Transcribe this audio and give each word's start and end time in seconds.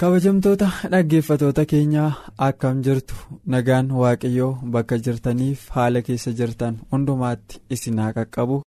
Kabajamtoota 0.00 0.68
dhaggeeffatoota 0.92 1.64
keenyaa 1.72 2.10
akkam 2.46 2.82
jirtu? 2.86 3.14
Nagaan 3.54 3.90
waaqayyoo 4.02 4.52
bakka 4.76 4.98
jirtaniif 5.06 5.68
haala 5.76 6.02
keessa 6.08 6.32
jirtan 6.40 6.78
hundumaatti 6.92 7.60
isin 7.76 7.98
haa 8.02 8.12
qaqqabu. 8.18 8.60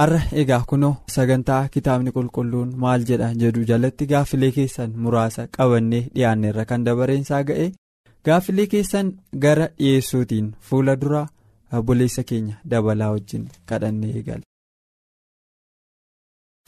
Har'a 0.00 0.20
egaa 0.42 0.62
kunoo 0.70 0.94
sagantaa 1.14 1.68
kitaabni 1.76 2.10
qulqulluun 2.16 2.74
maal 2.84 3.04
jedha 3.10 3.30
jedhu? 3.42 3.64
Jalatti 3.70 4.06
gaaffilee 4.12 4.50
keessan 4.58 4.92
muraasa 5.04 5.46
qabannee 5.56 6.02
dhiyaanneerra 6.14 6.64
kan 6.72 6.84
dabareensaa 6.86 7.42
ga'e. 7.50 7.68
Gaaffilee 8.26 8.66
keessan 8.74 9.14
gara 9.46 9.68
dhiyeessuutiin 9.78 10.52
fuula 10.68 10.96
dura 11.00 11.22
obboleessa 11.72 12.22
keenya 12.32 12.56
dabalaa 12.70 13.10
wajjin 13.14 13.48
kadhannee 13.66 14.12
eegale. 14.18 14.42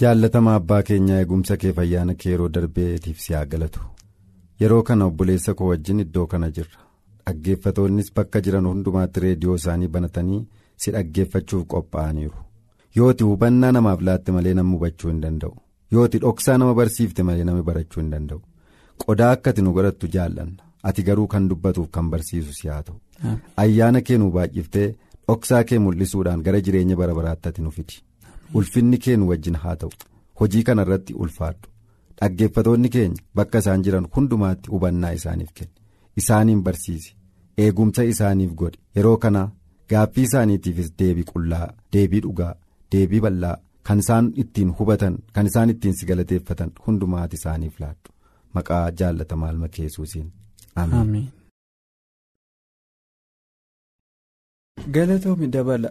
Jaallatama 0.01 0.55
abbaa 0.59 0.83
keenyaa 0.89 1.21
eegumsa 1.23 1.57
kee 1.63 1.73
fayyaana 1.79 2.15
kee 2.23 2.31
yeroo 2.33 2.49
darbeetiif 2.57 3.19
si 3.25 3.33
haa 3.37 3.45
galatu. 3.53 3.81
Yeroo 4.61 4.83
kana 4.89 5.05
obboleessa 5.11 5.55
koo 5.61 5.69
wajjin 5.71 6.01
iddoo 6.05 6.27
kana 6.35 6.51
jirra. 6.59 6.81
Dhaggeeffatoonnis 7.27 8.13
bakka 8.19 8.41
jiran 8.47 8.67
hundumaatti 8.71 9.21
reediyoo 9.25 9.57
isaanii 9.61 9.89
banatanii 9.97 10.41
si 10.85 10.91
dhaggeeffachuuf 10.97 11.67
qophaa'aniiru. 11.75 12.39
Yooti 12.97 13.25
hubannaa 13.31 13.73
namaaf 13.79 14.01
laatte 14.09 14.33
malee 14.37 14.55
namni 14.61 14.75
hubachuu 14.79 15.11
hin 15.11 15.21
danda'u. 15.27 15.55
Yooti 15.97 16.19
dhoksaa 16.25 16.59
nama 16.63 16.75
barsiifte 16.81 17.23
malee 17.31 17.45
namni 17.51 17.63
barachuu 17.71 18.01
hin 18.03 18.11
danda'u. 18.15 18.41
Qodaa 19.05 19.31
akka 19.37 19.51
ati 19.55 19.63
nu 19.67 19.73
godhattu 19.79 20.07
jaallanna. 20.17 20.63
Ati 20.91 21.03
garuu 21.11 21.27
kan 21.35 21.49
dubbatuuf 21.51 21.91
kan 21.99 22.11
barsiisu 22.15 22.53
si 22.61 22.69
haa 22.75 22.83
ta'u. 22.83 22.97
Ayyaana 23.65 24.01
kee 24.11 24.19
nu 24.23 24.31
baay'iftee 24.37 24.89
dhoksaa 25.29 25.65
kee 25.71 25.79
mul'isuudhaan 25.87 26.43
gara 26.49 26.61
jireenya 26.69 26.97
bara 27.03 27.15
baraatti 27.21 27.49
ati 27.53 27.63
nu 27.67 27.71
fidi. 27.79 27.99
Ulfinni 28.55 28.99
kee 29.05 29.17
nu 29.17 29.29
wajjin 29.29 29.55
haa 29.63 29.77
ta'u. 29.77 29.91
Hojii 30.41 30.63
kana 30.63 30.83
irratti 30.87 31.15
ulfaadhu 31.15 31.69
dhaggeeffatoonni 32.21 32.89
keenya 32.95 33.23
bakka 33.35 33.59
isaan 33.65 33.83
jiran 33.87 34.07
hundumaatti 34.17 34.71
hubannaa 34.75 35.13
isaaniif 35.21 35.53
kenni. 35.61 35.73
Isaaniin 36.17 36.63
barsiisi. 36.67 37.15
Eegumsa 37.65 38.05
isaaniif 38.15 38.53
godhi. 38.61 38.79
Yeroo 38.97 39.17
kana 39.25 39.43
gaaffii 39.91 40.23
isaaniitiifis 40.29 40.93
deebii 40.99 41.25
qullaa 41.33 41.67
deebii 41.93 42.21
dhugaa 42.27 42.55
deebii 42.93 43.21
bal'aa 43.27 43.57
kan 43.89 43.99
isaan 44.05 44.33
ittiin 44.43 44.71
hubatan 44.79 45.19
kan 45.33 45.47
isaan 45.51 45.71
ittiin 45.75 45.95
si 45.99 46.07
galateeffatan 46.11 46.71
hundumaatti 46.87 47.37
isaaniif 47.41 47.81
laadhu 47.81 48.13
maqaa 48.55 48.85
jaalatamaa 49.01 49.51
ilma 49.53 49.69
yesuusiin 49.79 50.29
ameen. 50.83 51.29
galatoomi 54.95 55.47
dabala. 55.53 55.91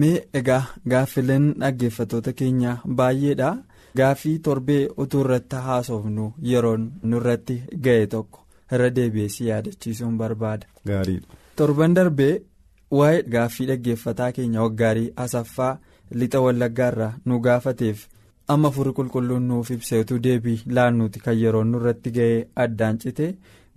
Mee 0.00 0.16
egaa 0.40 0.62
gaaffileen 0.90 1.46
dhaggeeffatoota 1.60 2.32
keenyaa 2.40 2.76
baay'eedha 3.00 3.50
gaaffii 3.98 4.38
torbee 4.46 4.82
utuu 5.04 5.20
irratti 5.24 5.56
haasofnu 5.66 6.24
yeroon 6.52 6.86
nurratti 7.10 7.56
ga'e 7.84 8.06
tokko 8.14 8.40
irra 8.72 8.88
deebi'ee 8.96 9.28
si 9.34 9.46
yaadachiisuun 9.48 10.16
barbaada. 10.20 10.66
torban 11.56 11.94
darbee 11.96 12.34
waa'ee 12.98 13.22
gaaffii 13.34 13.66
dhaggeeffataa 13.70 14.32
keenya 14.38 14.62
waggaarii 14.66 15.12
asaffaa 15.26 15.78
lixa 16.20 16.40
wallaggaarraa 16.46 17.12
nu 17.26 17.38
gaafateef 17.46 18.06
amma 18.52 18.70
furii 18.76 18.92
qulqulluun 18.98 19.42
nuuf 19.50 19.70
ibseetu 19.74 20.18
deebii 20.24 20.60
laannuuti 20.76 21.20
kan 21.24 21.38
yeroon 21.42 21.68
nurratti 21.72 22.10
ga'e 22.16 22.46
addaan 22.64 22.98
cite. 23.02 23.28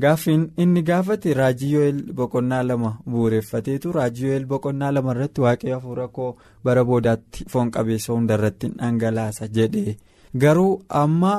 gaaffiin 0.01 0.41
inni 0.63 0.81
gaafate 0.87 1.33
raajii 1.37 1.71
yo'el 1.75 1.99
boqonnaa 2.17 2.63
lama 2.69 2.89
bu'uureffateetu 3.11 3.91
raajii 3.95 4.25
yo'el 4.27 4.45
boqonnaa 4.51 4.91
lama 4.95 5.11
irratti 5.15 5.41
waaqayyo 5.45 5.75
hafuura 5.77 6.07
koo 6.17 6.27
bara 6.65 6.83
boodaatti 6.89 7.45
foon 7.53 7.71
qabeessa 7.77 8.13
hundarratti 8.13 8.67
dhangalaasa 8.79 9.47
jedhe 9.55 9.95
garuu 10.43 10.73
amma 11.01 11.31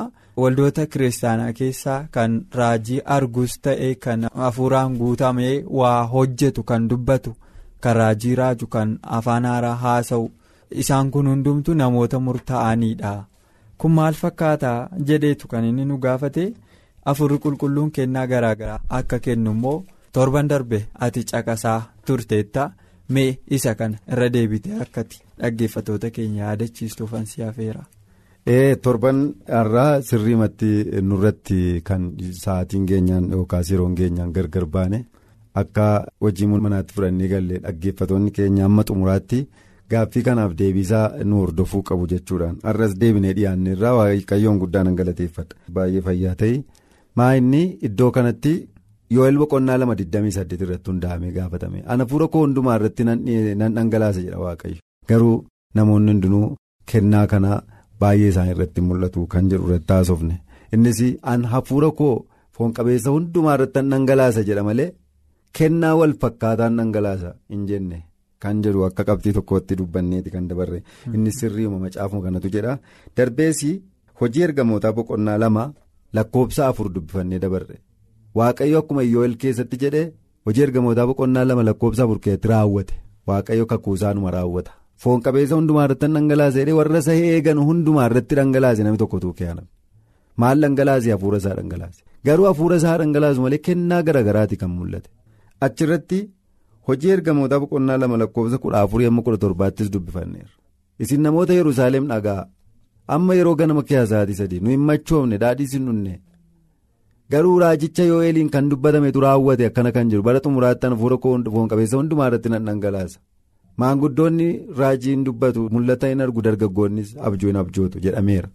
waldoota 0.43 0.87
kiristaanaa 0.95 1.53
keessaa 1.61 2.01
kan 2.17 2.35
raajii 2.61 2.99
argus 3.17 3.55
ta'e 3.67 3.91
kan 4.07 4.27
hafuuraan 4.43 4.97
guutamee 5.03 5.55
waa 5.81 6.03
hojjetu 6.15 6.63
kan 6.73 6.89
dubbatu 6.91 7.37
kan 7.87 7.97
raajii 8.01 8.35
raaju 8.43 8.67
kan 8.75 8.99
afaan 9.19 9.45
haaraa 9.53 9.75
haasa'u 9.85 10.27
isaan 10.83 11.11
kun 11.11 11.27
hundumtu 11.31 11.75
namoota 11.75 12.19
murtaa'aniidha 12.27 13.13
kun 13.79 13.93
maal 13.99 14.15
fakkaata 14.23 14.73
jedheetu 15.09 15.49
kan 15.49 15.65
inni 15.65 15.85
nu 15.85 15.99
gaafate. 16.05 16.47
afurri 17.11 17.39
qulqulluun 17.45 17.91
kennaa 17.97 18.27
garaagaraa 18.31 18.81
akka 18.99 19.19
kennu 19.25 19.51
immoo 19.57 19.85
torban 20.15 20.49
darbe 20.51 20.79
ati 21.05 21.21
caqasaa 21.31 21.81
turteetta 22.07 22.63
mee 23.15 23.31
isa 23.57 23.73
kana 23.79 23.97
irra 24.13 24.27
deebite 24.35 24.71
akkati 24.85 25.17
dhaggeeffatoota 25.41 26.11
keenya 26.17 26.43
yaadachiistuuf 26.45 27.15
ansi 27.19 27.43
hafeera. 27.47 27.83
ee 28.55 28.77
torban 28.85 29.19
irraa 29.61 30.03
sirriimatti 30.09 30.71
nurratti 31.09 31.59
kan 31.89 32.03
sa'aatiin 32.43 32.87
keenyaan 32.91 33.31
yookaas 33.37 33.71
yeroon 33.73 33.95
keenyaan 34.01 34.33
gargar 34.37 34.67
baane 34.75 34.99
akka 35.61 35.87
hojii 36.23 36.47
manaatti 36.67 36.95
fudhannee 36.97 37.29
galle 37.35 37.59
dhaggeeffatoonni 37.65 38.31
keenya 38.37 38.65
amma 38.69 38.83
xumuraatti 38.89 39.41
gaaffii 39.93 40.23
kanaaf 40.29 40.53
deebisaa 40.61 41.05
nu 41.29 41.37
hordofuu 41.43 41.83
qabu 41.91 42.07
jechuudhaan 42.13 42.57
har'as 42.69 42.93
deebinee 43.03 43.33
dhiyaanne 43.39 43.71
irraa 43.77 43.95
waaqayyoon 43.99 44.59
guddaan 44.63 44.95
galateeffadha 45.01 45.55
baay'ee 45.77 46.03
fayyaa 46.09 46.35
ta'e. 46.43 46.57
maa 47.19 47.33
inni 47.39 47.63
iddoo 47.89 48.11
kanatti 48.17 48.53
yo'el 49.17 49.37
boqonnaa 49.43 49.79
lama 49.81 49.95
28 50.01 50.63
irratti 50.65 50.91
hundaa'amee 50.91 51.33
gaafatame. 51.37 51.79
Ana 51.93 52.05
fuula 52.11 52.27
koo 52.33 52.43
hundumaa 52.47 52.77
irratti 52.79 53.05
nan 53.09 53.75
dhangalaasa 53.77 54.21
jedha 54.27 54.39
waaqayyo. 54.45 54.79
Garuu 55.09 55.37
namoonni 55.79 56.13
hundinuu 56.13 56.47
kennaa 56.93 57.27
kanaa 57.33 57.59
baay'ee 58.01 58.29
isaan 58.33 58.51
irratti 58.55 58.81
mul'atu 58.89 59.27
kan 59.33 59.49
jedhu 59.53 59.67
irratti 59.69 59.93
haasofne 59.97 60.37
innis 60.77 61.01
an 61.33 61.45
hafuura 61.53 61.91
koo 62.01 62.15
foon 62.59 62.73
qabeessa 62.77 63.11
hundumaa 63.17 63.55
irratti 63.59 63.79
nan 63.83 63.91
dhangalaasa 63.95 64.41
jedha 64.49 64.63
malee 64.69 64.89
kennaa 65.59 65.95
wal 66.01 66.15
fakkaataan 66.23 66.77
dhangalaasa 66.81 67.31
hin 67.55 67.67
jenne 67.71 67.99
kan 68.43 68.63
jedhu 68.65 68.85
akka 68.89 69.05
qabxii 69.09 69.33
tokkotti 69.39 69.77
dubbanneeti 69.81 70.31
kan 70.35 70.49
dabarre. 70.51 70.83
Innis 71.15 71.37
sirriima 71.41 71.79
macaafuma 71.85 72.23
kanatu 72.27 72.49
jedha. 72.57 72.79
Darbees 73.17 73.61
hojii 74.21 74.43
ergamootaa 74.49 74.93
boqonnaa 74.93 75.39
lama. 75.45 75.65
lakkoobsa 76.17 76.63
afur 76.71 76.87
dubbifannee 76.95 77.39
dabarre. 77.45 77.75
Waaqayyo 78.39 78.79
akkuma 78.83 79.03
yo'el 79.15 79.35
keessatti 79.43 79.77
jedhee 79.83 80.07
hojii 80.47 80.63
ergamootaa 80.67 81.05
boqonnaa 81.11 81.45
lama 81.49 81.63
lakkoobsa 81.69 82.03
afur 82.05 82.19
keessatti 82.25 82.49
raawwate. 82.53 82.95
Waaqayyo 83.29 83.67
kakuusaanuma 83.73 84.31
raawwata. 84.37 84.73
Foon 85.03 85.21
qabeessa 85.27 85.55
hundumaa 85.59 85.85
irratti 85.89 86.07
dhangalaase 86.15 86.59
jedhee 86.61 86.77
warra 86.81 86.99
isa 87.05 87.13
eegan 87.33 87.59
hundumaa 87.69 88.07
irratti 88.11 88.35
dhangalaase 88.39 88.83
namni 88.87 88.99
tokko 89.03 89.19
tuukee'an 89.25 89.61
maal 90.43 90.59
dhangalaase 90.65 91.11
hafuura 91.15 91.39
isaa 91.43 91.55
dhangalaase? 91.61 92.01
Garuu 92.27 92.47
hafuura 92.51 92.77
isaa 92.81 92.97
dhangalaasu 93.03 93.41
malee 93.45 93.59
kennaa 93.69 94.03
garaagaraati 94.09 94.57
kan 94.63 94.71
mul'ate. 94.79 95.09
Achirratti 95.67 96.19
hojii 96.89 97.11
ergamootaa 97.17 97.61
boqonnaa 97.65 97.97
lama 98.03 98.17
lakkoobsa 98.23 98.59
kudha 98.63 98.81
afurii 98.87 99.07
amma 99.11 99.23
kudha 99.27 99.39
torbaattis 99.45 99.91
dubbifanneera 99.97 100.51
isin 101.07 101.21
namoota 101.27 101.53
yerusaalem 101.61 102.07
dhagaa. 102.13 102.43
amma 103.15 103.35
yeroo 103.37 103.55
ganama 103.59 103.83
keessaatii 103.91 104.35
sadii 104.39 104.61
nu 104.65 104.71
hin 104.73 104.81
machoofne 104.89 105.37
daadhiis 105.43 105.73
hin 105.77 105.85
dhunne. 105.89 106.11
Garuu 107.33 107.55
raajicha 107.63 108.05
yoo'eeliin 108.09 108.51
kan 108.57 108.69
dubbatametu 108.73 109.21
raawwate 109.25 109.67
akkana 109.69 109.93
kan 109.97 110.11
jiru 110.11 110.23
bara 110.27 110.41
xumuraatti 110.47 110.87
hafuura 110.93 111.19
foon 111.25 111.69
qabeessa 111.73 111.97
hundumaa 112.01 112.27
irratti 112.31 112.49
nan 112.55 112.65
dhangalaasa. 112.69 113.19
Maanguddoonni 113.81 114.49
raajiin 114.81 115.25
dubbatu. 115.25 115.69
Mul'ata 115.75 116.07
hin 116.13 116.21
argu 116.27 116.43
dargaggoonnis 116.49 117.17
abjuu 117.31 117.49
hin 117.51 117.57
abjootu 117.63 118.01
jedhameera. 118.07 118.49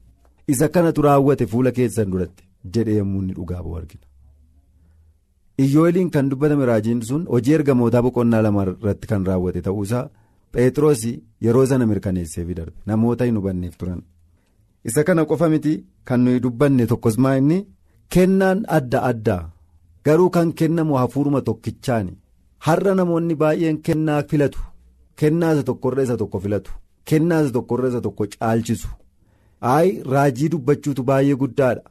Isa 0.47 0.68
kanatu 0.77 1.01
raawwate 1.07 1.47
fuula 1.53 1.71
keessan 1.77 2.12
duratti 2.15 2.44
jedhee 2.77 2.97
yommuu 3.01 3.21
inni 3.21 3.33
dhugaa 3.39 3.62
ba'u 3.63 3.75
argina. 3.81 4.06
Iyyoo'eeliin 5.60 6.10
kan 6.10 6.30
dubbatame 6.32 6.66
raajiin 6.72 7.02
sun 7.10 7.26
hojii 7.34 7.54
ergamootaa 7.58 8.02
boqonnaa 8.06 8.42
lama 8.46 8.64
irratti 8.72 9.08
kan 9.12 9.26
raawwate 9.30 9.62
ta'uusaa 9.68 10.10
pheexroos 10.54 11.04
yeroo 11.46 11.66
sana 11.72 11.86
mirkaneessee 11.92 12.46
darbe 12.60 12.74
namoota 12.86 13.26
hin 13.26 13.38
hubanneef 13.38 13.78
turan. 13.78 14.02
isa 14.90 15.04
kana 15.04 15.26
qofa 15.26 15.50
miti 15.50 15.74
kan 16.08 16.20
nuyi 16.26 16.40
dubbanne 16.46 16.86
tokkos 16.92 17.18
maa 17.18 17.36
inni 17.42 17.66
kennaan 18.14 18.66
adda 18.78 19.00
addaa. 19.10 19.44
Garuu 20.06 20.30
kan 20.36 20.50
kennamu 20.60 20.94
hafuuruma 21.02 21.42
tokkichaani. 21.48 22.14
Har'a 22.66 22.94
namoonni 22.96 23.36
baay'een 23.42 23.78
kennaa 23.88 24.24
filatu. 24.30 24.60
Kennaa 25.20 25.54
isa 25.54 25.64
tokkorra 25.70 26.04
isa 26.04 26.18
tokko 26.22 26.40
filatu. 26.46 26.72
Kennaa 27.10 27.42
isa 27.44 27.52
tokkorra 27.58 27.88
isa 27.92 28.02
tokko 28.02 28.26
caalchisu. 28.34 28.88
Ayi 29.76 30.04
raajii 30.14 30.50
dubbachuutu 30.56 31.04
baay'ee 31.10 31.36
guddaadha 31.44 31.82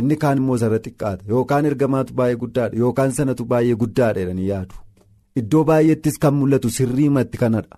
inni 0.00 0.16
kaan 0.22 0.38
immoo 0.42 0.56
sarara 0.62 0.80
xiqqaata 0.86 1.22
yookaan 1.32 1.64
ergamaatu 1.70 2.12
baay'ee 2.18 2.36
guddaadha. 2.42 2.76
Yookaan 2.82 3.12
sanatu 3.18 3.42
baay'ee 3.52 3.76
guddaadha 3.82 4.20
jedhanii 4.20 4.48
yaadu. 4.52 4.74
Iddoo 5.40 5.64
baay'eettis 5.70 6.16
kan 6.22 6.34
mul'atu 6.40 6.68
sirriimatti 6.76 7.36
kanadha. 7.42 7.76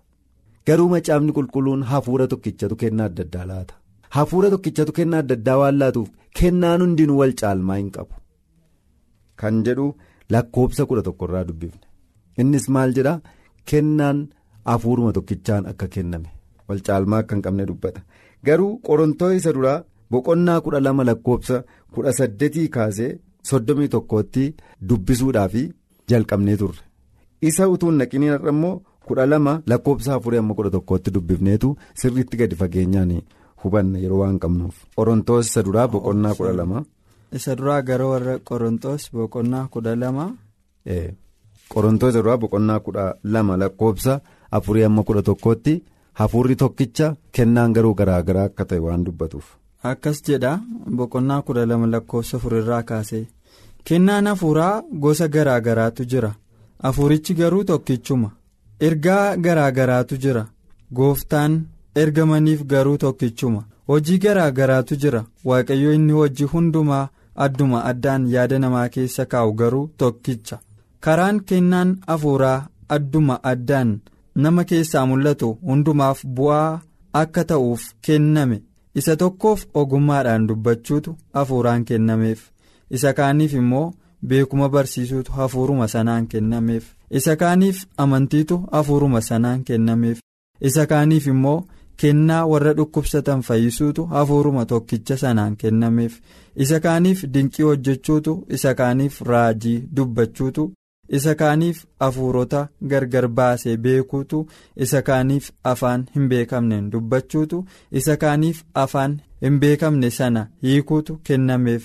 Garuu 0.66 0.88
macaafni 0.94 1.32
qulqulluun 1.38 1.82
hafuura 1.90 2.26
tokkichatu 2.32 2.74
kennaa 2.82 3.06
adda 3.10 3.22
addaa 3.26 3.46
laata? 3.50 3.74
Hafuura 4.16 4.48
tokkichatu 4.54 4.92
kennaa 4.98 5.20
adda 5.24 5.34
addaa 5.38 5.58
waan 5.62 5.76
laatuuf 5.82 6.08
kennaan 6.40 6.80
hundinuu 6.84 7.18
wal 7.20 7.32
caalmaa 7.40 7.76
hin 7.80 7.90
qabu. 7.96 8.14
Kan 9.40 9.62
jedhu 9.66 9.86
lakkoobsa 10.34 10.82
kudha 10.90 11.02
tokkorraa 11.08 11.44
dubbifne. 11.48 11.84
Innis 12.42 12.66
maal 12.76 12.90
jedhaa 12.98 13.18
kennaan 13.70 14.18
hafuuruma 14.70 15.12
tokkichaan 15.18 15.66
akka 15.72 15.86
kenname. 15.94 16.28
Wal 16.68 16.80
caalmaa 16.86 17.18
akka 17.24 17.34
hin 17.36 17.42
qabne 17.46 17.64
dubbata. 17.70 18.00
Garuu 18.46 18.72
qorontoo 18.88 19.30
isa 19.38 19.52
duraa 19.56 19.78
boqonnaa 20.10 20.60
kudha 20.64 20.80
lama 20.86 21.04
lakkoobsa 21.08 21.62
kudha 21.94 22.12
saddeetii 22.18 22.68
kaasee 22.76 23.12
soddomii 23.50 23.88
tokkootti 23.94 24.44
dubbisuudhaaf 24.88 25.54
jalqabnee 26.10 26.56
turre 26.62 26.82
isa 27.48 27.68
utuu 27.74 27.90
hin 27.90 27.98
naqiniin 28.02 28.32
har'a 28.34 28.50
immoo 28.56 28.74
kudha 29.08 29.26
lama 29.32 29.52
lakkoobsa 29.72 30.14
afurii 30.14 30.38
amma 30.42 30.54
kudha 30.58 30.70
tokkootti 30.76 31.10
dubbifneetu 31.16 31.76
sirriitti 32.02 32.36
gadi 32.42 32.56
fageenyaan 32.62 33.12
hubanna 33.64 33.98
yeroo 34.04 34.18
waan 34.22 34.38
qabnuuf 34.44 34.74
qorontoos 34.96 35.46
isa 35.50 35.62
duraa 35.66 35.88
boqonnaa 35.92 36.34
kudha 36.38 36.52
lama. 36.60 36.84
isa 37.38 37.56
duraa 37.58 37.82
gara 37.88 38.06
warra 38.12 38.34
qorontoos 38.48 39.02
boqonnaa 39.12 39.66
kudha 39.74 39.96
lama. 40.02 40.24
qorontoos 41.72 42.10
isa 42.14 42.22
duraa 42.22 42.36
boqonnaa 42.42 42.80
kudha 42.86 43.04
lama 43.34 43.56
lakkoobsa 43.62 44.20
afurii 44.58 44.84
amma 44.88 45.02
kudha 45.08 45.22
tokkootti 45.28 45.74
hafuurri 46.20 46.56
tokkicha 46.62 47.14
kennaan 47.38 47.72
garuu 47.76 47.94
garaagaraa 48.00 48.44
akka 48.50 48.64
ta'e 48.68 48.78
waan 48.86 49.04
dubbatuuf. 49.06 49.46
Akkas 49.94 50.22
jedha 50.26 50.52
boqonnaa 50.96 51.42
kudha 51.42 51.66
lama 51.66 51.86
lakkoofsa 51.92 52.36
afurirraa 52.36 52.82
kaasee. 52.82 53.26
Kennaan 53.84 54.26
hafuuraa 54.26 54.82
gosa 55.02 55.28
garaagaraatu 55.28 56.04
jira. 56.10 56.30
Hafuurichi 56.82 57.34
garuu 57.34 57.64
tokkichuma. 57.64 58.30
Ergaa 58.80 59.36
garaagaraatu 59.36 60.16
jira. 60.24 60.46
Gooftaan 60.94 61.54
ergamaniif 62.02 62.64
garuu 62.72 62.96
tokkichuma. 62.98 63.64
Hojii 63.88 64.18
garaagaraatu 64.24 64.96
jira. 65.02 65.24
Waaqayyo 65.44 65.92
inni 65.94 66.12
hojii 66.12 66.44
hundumaa 66.52 67.08
adduma 67.44 67.84
addaan 67.90 68.26
yaada 68.34 68.58
namaa 68.58 68.88
keessa 68.88 69.26
kaa'u 69.32 69.52
garuu 69.52 69.90
tokkicha. 69.96 70.58
Karaan 71.00 71.40
kennaan 71.48 71.96
hafuuraa 72.06 72.66
adduma 72.88 73.38
addaan 73.42 73.90
nama 74.34 74.64
keessaa 74.64 75.06
mul'atu 75.06 75.48
hundumaaf 75.68 76.24
bu'aa 76.36 76.80
akka 77.22 77.44
ta'uuf 77.50 77.82
kenname. 78.06 78.62
Isa 79.00 79.16
tokkoof 79.16 79.60
ogummaadhaan 79.80 80.46
dubbachuutu 80.48 81.16
hafuuraan 81.34 81.84
kennameef. 81.84 82.40
Isa 82.90 83.12
kaaniif 83.18 83.52
immoo 83.60 83.92
beekuma 84.28 84.68
barsiisuutu 84.68 85.32
hafuuruma 85.32 85.88
sanaan 85.88 86.26
kennameef. 86.32 86.84
Isa 87.10 87.36
kaaniif 87.36 87.84
amantiitu 87.96 88.56
hafuuruma 88.72 89.20
sanaan 89.20 89.64
kennameef. 89.64 90.18
Isa 90.60 90.86
kaaniif 90.86 91.26
immoo 91.26 91.64
kennaa 91.96 92.46
warra 92.46 92.72
dhukkubsatan 92.76 93.42
fayyisuutu 93.42 94.06
hafuuruma 94.06 94.64
tokkicha 94.66 95.16
sanaan 95.16 95.56
kennameef. 95.56 96.14
Isa 96.56 96.80
kaaniif 96.80 97.24
dinqii 97.34 97.62
hojjechuutu 97.68 98.44
isa 98.48 98.74
kaaniif 98.74 99.20
raajii 99.20 99.78
dubbachuutu 99.96 100.72
isa 101.08 101.34
kaaniif 101.40 101.84
hafuurota 102.00 102.68
gargar 102.90 103.28
baasee 103.28 103.76
beekuutu 103.86 104.46
isa 104.86 105.02
kaaniif 105.08 105.50
afaan 105.72 106.06
hin 106.14 106.28
beekamneen 106.32 106.90
dubbachuutu 106.92 107.64
isa 108.00 108.16
kaaniif 108.22 108.62
afaan 108.84 109.20
hin 109.42 109.58
beekamne 109.64 110.10
sana 110.18 110.46
hiikuutu 110.62 111.16
kennameef 111.30 111.84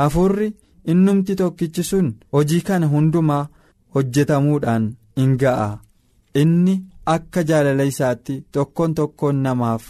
hafuurri 0.00 0.48
innumti 0.94 1.36
tokkichi 1.42 1.82
sun 1.90 2.14
hojii 2.32 2.60
kana 2.70 2.86
hundumaa 2.94 3.42
hojjetamuudhaan 3.94 4.88
hin 5.20 5.36
ga'a 5.42 5.68
inni 6.42 6.74
akka 7.14 7.42
jaalala 7.50 7.82
isaatti 7.92 8.36
tokkoon 8.56 8.94
tokkoon 9.00 9.36
namaaf 9.46 9.82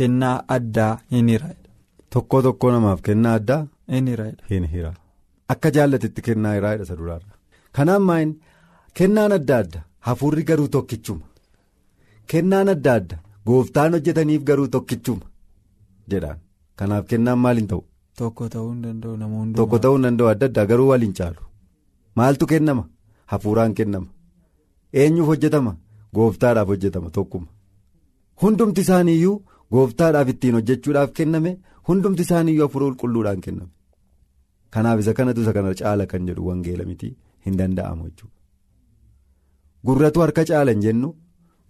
kennaa 0.00 0.36
addaa 0.56 0.92
hin 1.10 1.28
hira. 1.34 1.48
tokkoo 2.10 2.42
tokkoo 2.42 2.70
namaaf 2.72 3.00
kennaa 3.08 3.34
addaa. 3.40 3.66
hin 4.50 4.64
hira. 4.72 4.92
akka 5.48 5.70
jaallatetti 5.76 6.22
kennaa 6.28 6.54
hiraa 6.54 6.76
jedha 6.82 7.20
kanaan 7.76 8.02
maayin 8.08 8.32
kennaan 8.98 9.32
adda 9.38 9.56
adda 9.62 9.80
hafuurri 10.06 10.44
garuu 10.50 10.68
tokkichuma. 10.76 11.24
Kennaan 12.30 12.68
adda 12.74 12.92
adda 13.00 13.16
gooftaan 13.46 13.92
hojjetaniif 13.96 14.42
garuu 14.48 14.68
tokkichuma 14.74 15.26
jedhaan. 16.10 16.38
Kanaaf 16.78 17.06
kennaan 17.10 17.38
maal 17.44 17.56
hin 17.60 17.68
ta'u. 17.72 17.82
tokko 18.18 18.48
ta'uu 18.54 18.70
hin 18.72 18.82
danda'u 18.84 19.12
hundumaa. 19.12 19.56
tokko 19.58 19.78
ta'uu 19.84 19.96
hin 19.96 20.02
danda'u 20.06 20.28
adda 20.32 20.46
addaa 20.50 20.66
garuu 20.70 20.88
waliin 20.92 21.14
caalu. 21.18 21.40
Maaltu 22.16 22.46
kennama? 22.52 22.84
Hafuuraan 23.32 23.74
kennama. 23.78 24.06
Eenyuuf 25.00 25.26
hojjetama? 25.32 25.72
Gooftaadhaaf 26.16 26.68
hojjetama 26.72 27.10
tokkuma. 27.10 27.46
Hundumti 28.42 28.80
isaaniiyyuu 28.86 29.36
gooftaadhaaf 29.74 30.28
ittiin 30.32 30.54
hojjechuudhaaf 30.58 31.10
kenname 31.18 31.52
hundumti 31.88 32.22
isaaniiyyuu 32.26 32.66
hafuura 32.66 32.86
qulqulluudhaan 32.88 33.40
kenname. 33.46 33.70
kanaaf 34.74 35.00
isa 35.02 35.12
kanatu 35.18 35.40
isa 35.44 35.52
kana 35.56 35.74
caala 35.80 36.04
kan 36.10 36.26
jedhu 36.28 36.42
wangeela 36.48 36.84
miti 36.90 37.08
hin 37.46 37.56
danda'amu 37.60 38.04
jechuudha. 38.08 38.38
Gurratu 39.86 40.20
harka 40.24 40.44
caala 40.50 40.70
hin 40.74 40.82
jennu 40.86 41.08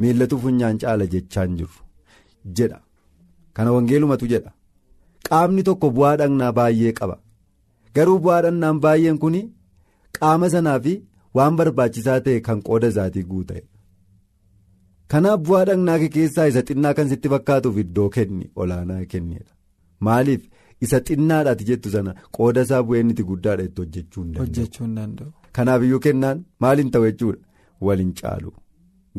miillatu 0.05 0.39
funyaan 0.45 0.79
caala 0.85 1.07
jechaa 1.15 1.45
hin 1.47 1.57
jirru 1.61 1.83
jedha. 2.61 2.79
Kana 3.57 3.73
wangeelumatu 3.77 4.27
jedha. 4.35 4.53
Qaamni 5.29 5.63
tokko 5.69 5.91
bu'aa 5.99 6.17
dhagnaa 6.23 6.53
baay'ee 6.61 6.93
qaba. 7.01 7.17
Garuu 7.95 8.19
bu'aa 8.27 8.41
dhagnaan 8.49 8.81
baay'een 8.87 9.19
kun 9.25 9.37
qaama 10.19 10.47
sanaa 10.55 10.79
fi 10.87 10.95
waan 11.41 11.57
barbaachisaa 11.61 12.21
ta'e 12.29 12.41
kan 12.49 12.59
qooda 12.69 12.89
isaatii 12.93 13.23
guuta'e 13.35 13.63
kanaaf 15.15 15.41
bu'aa 15.49 15.65
dhagnaa 15.69 15.99
keessaa 16.17 16.47
isa 16.53 16.63
xinnaa 16.69 16.95
kan 16.99 17.09
sitti 17.13 17.29
fakkaatuuf 17.35 17.77
iddoo 17.85 18.09
kenni 18.17 18.47
olaanaa 18.65 19.05
kennedha 19.13 19.53
maaliif. 20.09 20.43
isa 20.85 20.99
xinnaadhaati 21.09 21.65
jettu 21.71 21.89
sana 21.95 22.13
qooda 22.37 22.61
isaa 22.67 22.83
bu'een 22.87 23.11
itti 23.13 23.25
guddaadha 23.31 23.63
itti 23.69 23.81
hojjechuu 23.83 24.23
hin 24.85 24.95
danda'u. 24.99 25.31
Kanaaf 25.59 25.83
iyyuu 25.87 26.01
kennaan 26.07 26.39
maal 26.65 26.79
hin 26.83 26.91
ta'u 26.97 27.05
jechuudha 27.09 27.41
waliin 27.89 28.13
caalu 28.21 28.51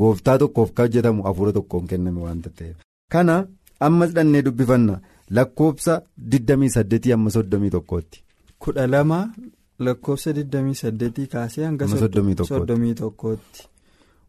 gooftaa 0.03 0.37
tokkoof 0.43 0.69
kan 0.77 0.85
hojjetamu 0.85 1.23
hafuura 1.27 1.51
tokkoon 1.57 1.87
kenname 1.91 2.21
waanta 2.27 2.49
ta'eef. 2.57 2.77
kana 3.13 3.35
ammas 3.87 4.11
dhannee 4.15 4.41
dubbifanna 4.47 4.95
lakkoofsa 5.39 5.93
28 6.37 7.13
amma 7.17 7.29
31tti. 7.35 8.17
kudha 8.65 8.87
lama 8.93 9.19
lakkoofsa 9.87 10.31
28 10.39 11.27
kaasee 11.35 11.65
hanga 11.65 11.85
31tti 11.85 13.67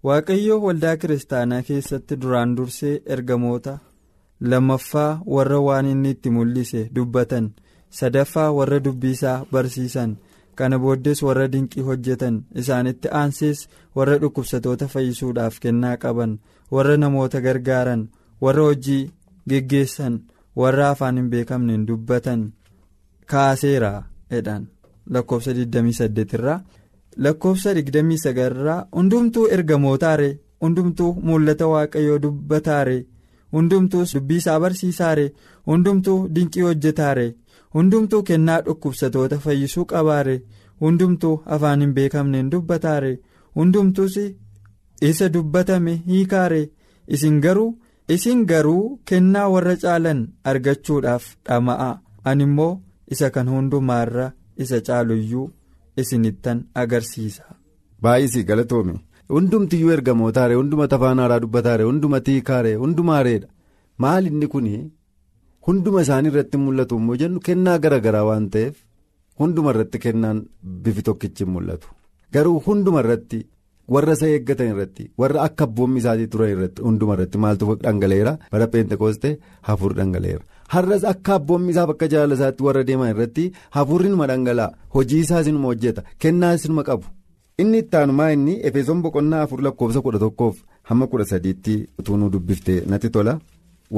waaqayyo 0.08 0.54
waldaa 0.66 0.96
kiristaanaa 1.02 1.62
keessatti 1.68 2.16
duraan 2.22 2.54
dursee 2.56 2.94
ergamoota. 3.16 3.74
lammaffaa 4.50 5.10
warra 5.34 5.58
waan 5.66 5.86
inni 5.92 6.10
itti 6.14 6.30
mul'ise 6.36 6.80
dubbatan 6.96 7.46
sadaffaa 7.98 8.50
warra 8.56 8.78
dubbisaa 8.86 9.36
barsiisan 9.52 10.10
kana 10.58 10.78
booddees 10.82 11.22
warra 11.26 11.46
dinqii 11.52 11.82
hojjetan 11.88 12.36
isaanitti 12.62 13.08
aansees 13.20 13.60
warra 13.96 14.18
dhukkubsatoota 14.22 14.88
fayyisuudhaaf 14.92 15.58
kennaa 15.64 15.96
qaban 16.02 16.32
warra 16.74 16.96
namoota 17.02 17.40
gargaaran 17.46 18.02
warra 18.44 18.62
hojii 18.68 19.02
geggeessan 19.48 20.20
warra 20.60 20.90
afaan 20.90 21.16
hin 21.18 21.30
beekamneen 21.32 21.86
dubbatan. 21.88 22.42
Kaaseera 23.30 23.92
jedhan. 24.30 24.66
Lakkoofsa 25.10 25.52
28 25.52 26.34
irraa. 26.38 26.60
Lakkoofsa 27.16 27.72
29 27.74 28.46
irraa 28.50 28.86
hundumtuu 28.96 29.46
ergamootaare 29.56 30.30
hundumtuu 30.62 31.10
mul'ata 31.26 31.66
waaqayyoo 31.72 32.18
dubbataare. 32.22 32.98
hundumtuus 33.54 34.12
dubbii 34.14 34.36
isaa 34.40 34.60
barsiisaare 34.62 35.24
hundumtuu 35.70 36.16
dinqii 36.36 36.62
hojjetaare 36.66 37.26
hundumtuu 37.74 38.22
kennaa 38.30 38.60
dhukkubsatoota 38.66 39.38
fayyisuu 39.44 39.84
qabaare 39.92 40.36
hundumtuu 40.84 41.34
afaan 41.56 41.80
hin 41.84 41.94
beekamneen 41.98 42.50
dubbataare 42.52 43.12
hundumtuus 43.60 44.16
isa 45.10 45.28
dubbatame 45.34 45.94
hiikaare 46.10 46.62
isin 47.16 47.40
garuu 47.46 47.70
isin 48.16 48.44
garuu 48.52 48.84
kennaa 49.10 49.48
warra 49.54 49.76
caalan 49.84 50.20
argachuudhaaf 50.52 51.24
dhama'a 51.48 51.90
ani 52.32 52.44
immoo 52.48 52.72
isa 53.16 53.30
kan 53.34 53.48
hundumaarra 53.54 54.26
isa 54.66 54.80
caaluyyuu 54.86 55.46
isinittan 56.02 56.58
agarsiisa. 56.82 57.42
baay'isii 58.02 58.44
galatoome. 58.50 58.94
hundumtiyyuu 59.34 59.90
ergamootaare 59.96 60.54
hundumata 60.60 60.96
afaan 60.96 61.18
haaraa 61.22 61.40
dubbataare 61.44 61.84
hundumati 61.90 62.30
hiikaare 62.36 62.74
hundumaareedha 62.82 63.48
maal 64.04 64.26
inni 64.30 64.46
kun 64.54 64.66
hunduma 65.66 66.02
isaanii 66.04 66.30
irratti 66.32 66.56
mul'atu 66.66 66.96
immoo 67.00 67.16
jennu 67.22 67.40
kennaa 67.48 67.78
gara 67.84 67.98
garaa 68.06 68.24
waan 68.28 68.48
ta'eef 68.54 68.74
hunduma 69.40 69.70
irratti 69.74 69.98
kennaan 70.04 70.38
bifi 70.84 71.02
tokkichi 71.08 71.44
mul'atu. 71.54 71.88
Garuu 72.32 72.60
hunduma 72.66 73.00
irratti 73.04 73.38
warra 73.94 74.12
isa 74.18 74.26
eeggatan 74.34 74.68
irratti 74.72 75.04
warra 75.20 75.42
akka 75.46 75.64
abboommi 75.68 75.98
isaatii 76.02 76.28
turan 76.32 76.50
irratti 76.54 76.82
hunduma 76.86 77.14
irratti 77.16 77.38
maaltu 77.44 77.64
dhangala'eera 77.84 78.32
bara 78.52 78.66
peentekoostee 78.74 79.32
hafuur 79.68 79.92
dhangala'eera 79.98 80.44
har'as 80.74 81.04
akka 81.12 81.34
abboommi 81.38 81.70
isaa 81.74 81.86
bakka 81.90 82.06
jaalala 82.12 82.34
isaatti 82.38 82.62
warra 82.68 82.82
deeman 82.90 83.10
irratti 83.14 83.44
hafuurri 83.76 84.08
numa 84.12 84.26
dhangala'a 84.32 84.72
hojii 84.94 85.20
isaas 85.26 85.46
inuma 85.52 85.68
hojjeta 85.72 86.02
kennaas 86.18 86.64
inuma 86.68 86.82
qabu. 86.90 87.06
Inni 87.62 87.78
ittaanumaa 87.84 88.30
inni 88.36 88.54
efesoon 88.68 89.02
boqonnaa 89.02 89.42
afur 89.46 89.60
lakkoofsa 89.66 90.00
kudha 90.04 90.18
tokkoof 90.24 90.56
hamma 90.88 91.06
kudha 91.10 91.24
sadiitti 91.32 91.74
utuu 91.98 92.16
nu 92.16 92.30
dubbiftee 92.32 92.80
natti 92.90 93.10
tola. 93.16 93.38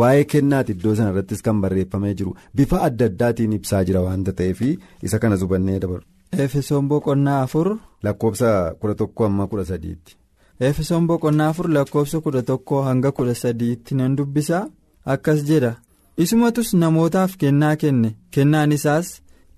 Waa'ee 0.01 0.25
kennaati 0.33 0.73
iddoo 0.77 0.95
sana 0.99 1.11
irrattis 1.15 1.43
kan 1.47 1.61
barreeffamee 1.63 2.15
jiru 2.19 2.37
bifa 2.57 2.83
adda 2.89 3.05
addaatiin 3.11 3.53
ibsaa 3.59 3.83
jira 3.89 4.01
waanta 4.07 4.33
ta'eef 4.41 4.61
isa 5.07 5.19
kana 5.19 5.37
hubannee 5.43 5.79
dabalu. 5.83 6.03
Efesoon 6.45 6.89
boqonnaa 6.89 7.41
afur. 7.43 7.69
Lakkoofsa 8.05 8.51
kudha 8.81 8.95
tokko 8.95 9.25
hamma 9.25 9.47
kudha 9.51 9.65
sadiitti. 9.65 10.17
Efesoon 10.61 11.07
boqonnaa 11.07 11.49
afur 11.53 11.69
lakkoofsa 11.77 12.21
kudha 12.25 12.43
tokko 12.43 12.83
hanga 12.89 13.13
kudha 13.13 13.35
sadiitti 13.35 13.95
nan 13.95 14.17
dubbisa 14.17 14.59
akkas 15.15 15.41
jedha 15.49 15.73
isumatus 16.25 16.75
namootaaf 16.83 17.37
kennaa 17.41 17.77
kenne 17.83 18.11
kennaan 18.35 18.73
isaas 18.77 19.09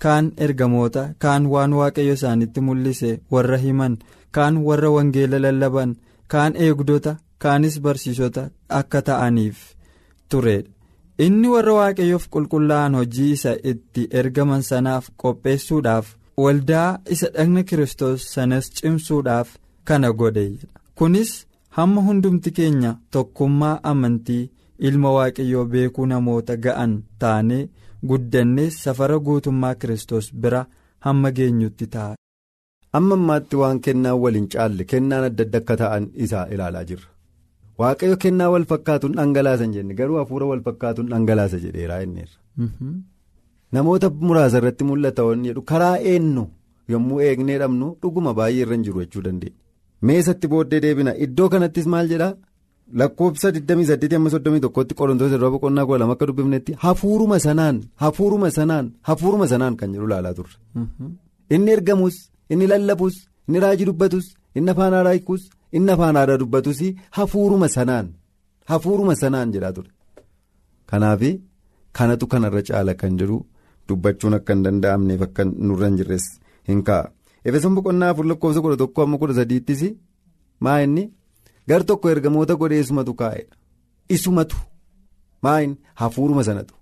kaan 0.03 0.33
ergamoota 0.45 1.03
kaan 1.23 1.47
waan 1.53 1.73
waaqayyo 1.79 2.15
isaanitti 2.19 2.61
mul'ise 2.67 3.11
warra 3.33 3.59
himan 3.65 3.95
kaan 4.37 4.55
warra 4.67 4.91
wangeela 4.97 5.39
lallaban 5.45 5.97
kaan 6.33 6.53
eegdota 6.67 7.17
kaanis 7.43 7.81
barsiisota 7.85 8.51
akka 8.69 9.03
ta'aniif. 9.03 9.59
Turedha 10.35 10.71
inni 11.27 11.49
warra 11.55 11.73
waaqayyoof 11.79 12.25
qulqullaa'an 12.35 12.95
hojii 13.01 13.31
isa 13.37 13.53
itti 13.73 14.03
ergaman 14.21 14.63
sanaaf 14.71 15.09
qopheessuudhaaf 15.23 16.07
waldaa 16.45 16.91
isa 17.17 17.29
dhagna 17.37 17.63
kiristoos 17.71 18.27
sanas 18.35 18.71
cimsuudhaaf 18.77 19.49
kana 19.89 20.13
godheedha 20.21 20.67
kunis 20.99 21.33
hamma 21.79 22.01
hundumti 22.09 22.51
keenya 22.59 22.93
tokkummaa 23.17 23.75
amantii 23.93 24.45
ilma 24.91 25.11
waaqayyoo 25.17 25.65
beekuu 25.75 26.07
namoota 26.13 26.57
ga'an 26.65 26.93
taanee 27.25 27.65
guddannee 28.09 28.71
safara 28.83 29.19
guutummaa 29.27 29.75
kiristoos 29.81 30.27
bira 30.43 30.63
hamma 31.07 31.31
geenyutti 31.37 31.87
ta'a. 31.95 32.15
amma 32.99 33.15
ammaatti 33.19 33.57
waan 33.61 33.81
kennaan 33.87 34.19
waliin 34.23 34.49
caalle 34.53 34.85
kennaan 34.93 35.25
adda 35.29 35.43
adda 35.47 35.59
akka 35.63 35.75
ta'an 35.81 36.05
isaa 36.27 36.47
ilaalaa 36.55 36.85
jirra. 36.91 37.09
Waaqayyo 37.81 38.17
kennaa 38.25 38.51
wal 38.55 38.65
fakkaatuun 38.73 39.15
dhangalaasan 39.19 39.73
jenne 39.77 39.95
garuu 40.01 40.19
hafuura 40.21 40.47
wal 40.51 40.63
fakkaatuun 40.67 41.09
dhangalaasa 41.13 41.59
jedheeraa 41.65 42.01
inneerra. 42.07 42.39
namoota 43.77 44.09
muraasa 44.27 44.59
irratti 44.61 44.85
mul'ata 44.91 45.23
waan 45.29 45.43
jedhu 45.49 45.63
karaa 45.71 45.97
eenyu 46.13 46.45
yommuu 46.93 47.21
eegnee 47.29 47.59
dhabnu 47.63 47.87
dhuguma 48.03 48.33
baay'ee 48.39 48.63
irra 48.65 48.75
hin 48.77 48.85
jiru 48.87 49.01
jechuu 49.05 49.23
dandeenya. 49.27 49.57
meesatti 50.09 50.47
booddee 50.53 50.81
deebina 50.85 51.13
iddoo 51.27 51.49
kanattis 51.53 51.87
maal 51.95 52.07
jedhaa 52.13 52.35
lakkoofsa 53.01 53.49
28-31tti 53.57 54.95
qorontoota 55.01 55.35
irraa 55.39 55.51
boqonnaa 55.55 55.87
kudha 55.89 55.99
lama 56.03 56.13
akka 56.17 56.27
dubbifnetti 56.31 56.73
hafuuruma 56.85 57.39
sanaan 57.47 57.77
hafuuruma 58.03 58.51
sanaan 58.59 58.87
hafuuruma 59.09 59.47
sanaan 59.53 59.75
kan 59.81 59.93
jedhu 59.95 60.07
ilaalaa 60.09 60.35
turre. 60.39 60.57
inni 61.55 61.71
ergamus 61.77 62.17
inni 62.53 62.67
lallabus 62.73 63.15
inni 63.49 63.59
raajii 63.65 63.87
dubbatus 63.91 64.27
inni 64.57 64.71
afaan 64.75 64.93
haaraa 64.99 65.13
hiikus. 65.17 65.43
Inni 65.77 65.93
afaan 65.95 66.17
aadaa 66.21 66.39
dubbatus 66.43 66.81
hafuuruma 67.17 67.69
sanaan 67.77 68.09
hafuuruma 68.71 69.15
sanaan 69.23 69.53
jedhaa 69.55 69.73
ture. 69.77 69.91
Kanaaf 70.91 71.23
kanatu 71.97 72.27
kanarra 72.33 72.63
caala 72.69 72.95
kan 73.01 73.19
jedhu 73.21 73.37
dubbachuun 73.89 74.35
akka 74.39 74.55
hin 74.55 74.65
danda'amneef 74.67 75.23
akka 75.27 75.45
nurra 75.45 75.87
hin 75.89 75.97
jirres 76.01 76.27
hin 76.69 76.83
kaa'a. 76.89 77.09
Efesoon 77.45 77.75
boqonnaa 77.77 78.11
afur 78.13 78.27
lakkoofsa 78.31 78.61
kudha 78.65 78.77
tokko 78.83 79.03
amma 79.03 79.19
kudha 79.21 79.35
sadiittis 79.41 79.83
maa 80.65 80.79
inni? 80.87 81.05
Gar 81.69 81.83
tokko 81.89 82.11
ergamoota 82.15 82.55
godhee 82.61 82.81
isumatu 82.85 83.15
kaa'edha 83.21 83.55
isumatu. 84.17 84.57
Maa 85.43 85.59
inni? 85.65 85.79
Hafuuruma 86.01 86.45
sanatu. 86.49 86.75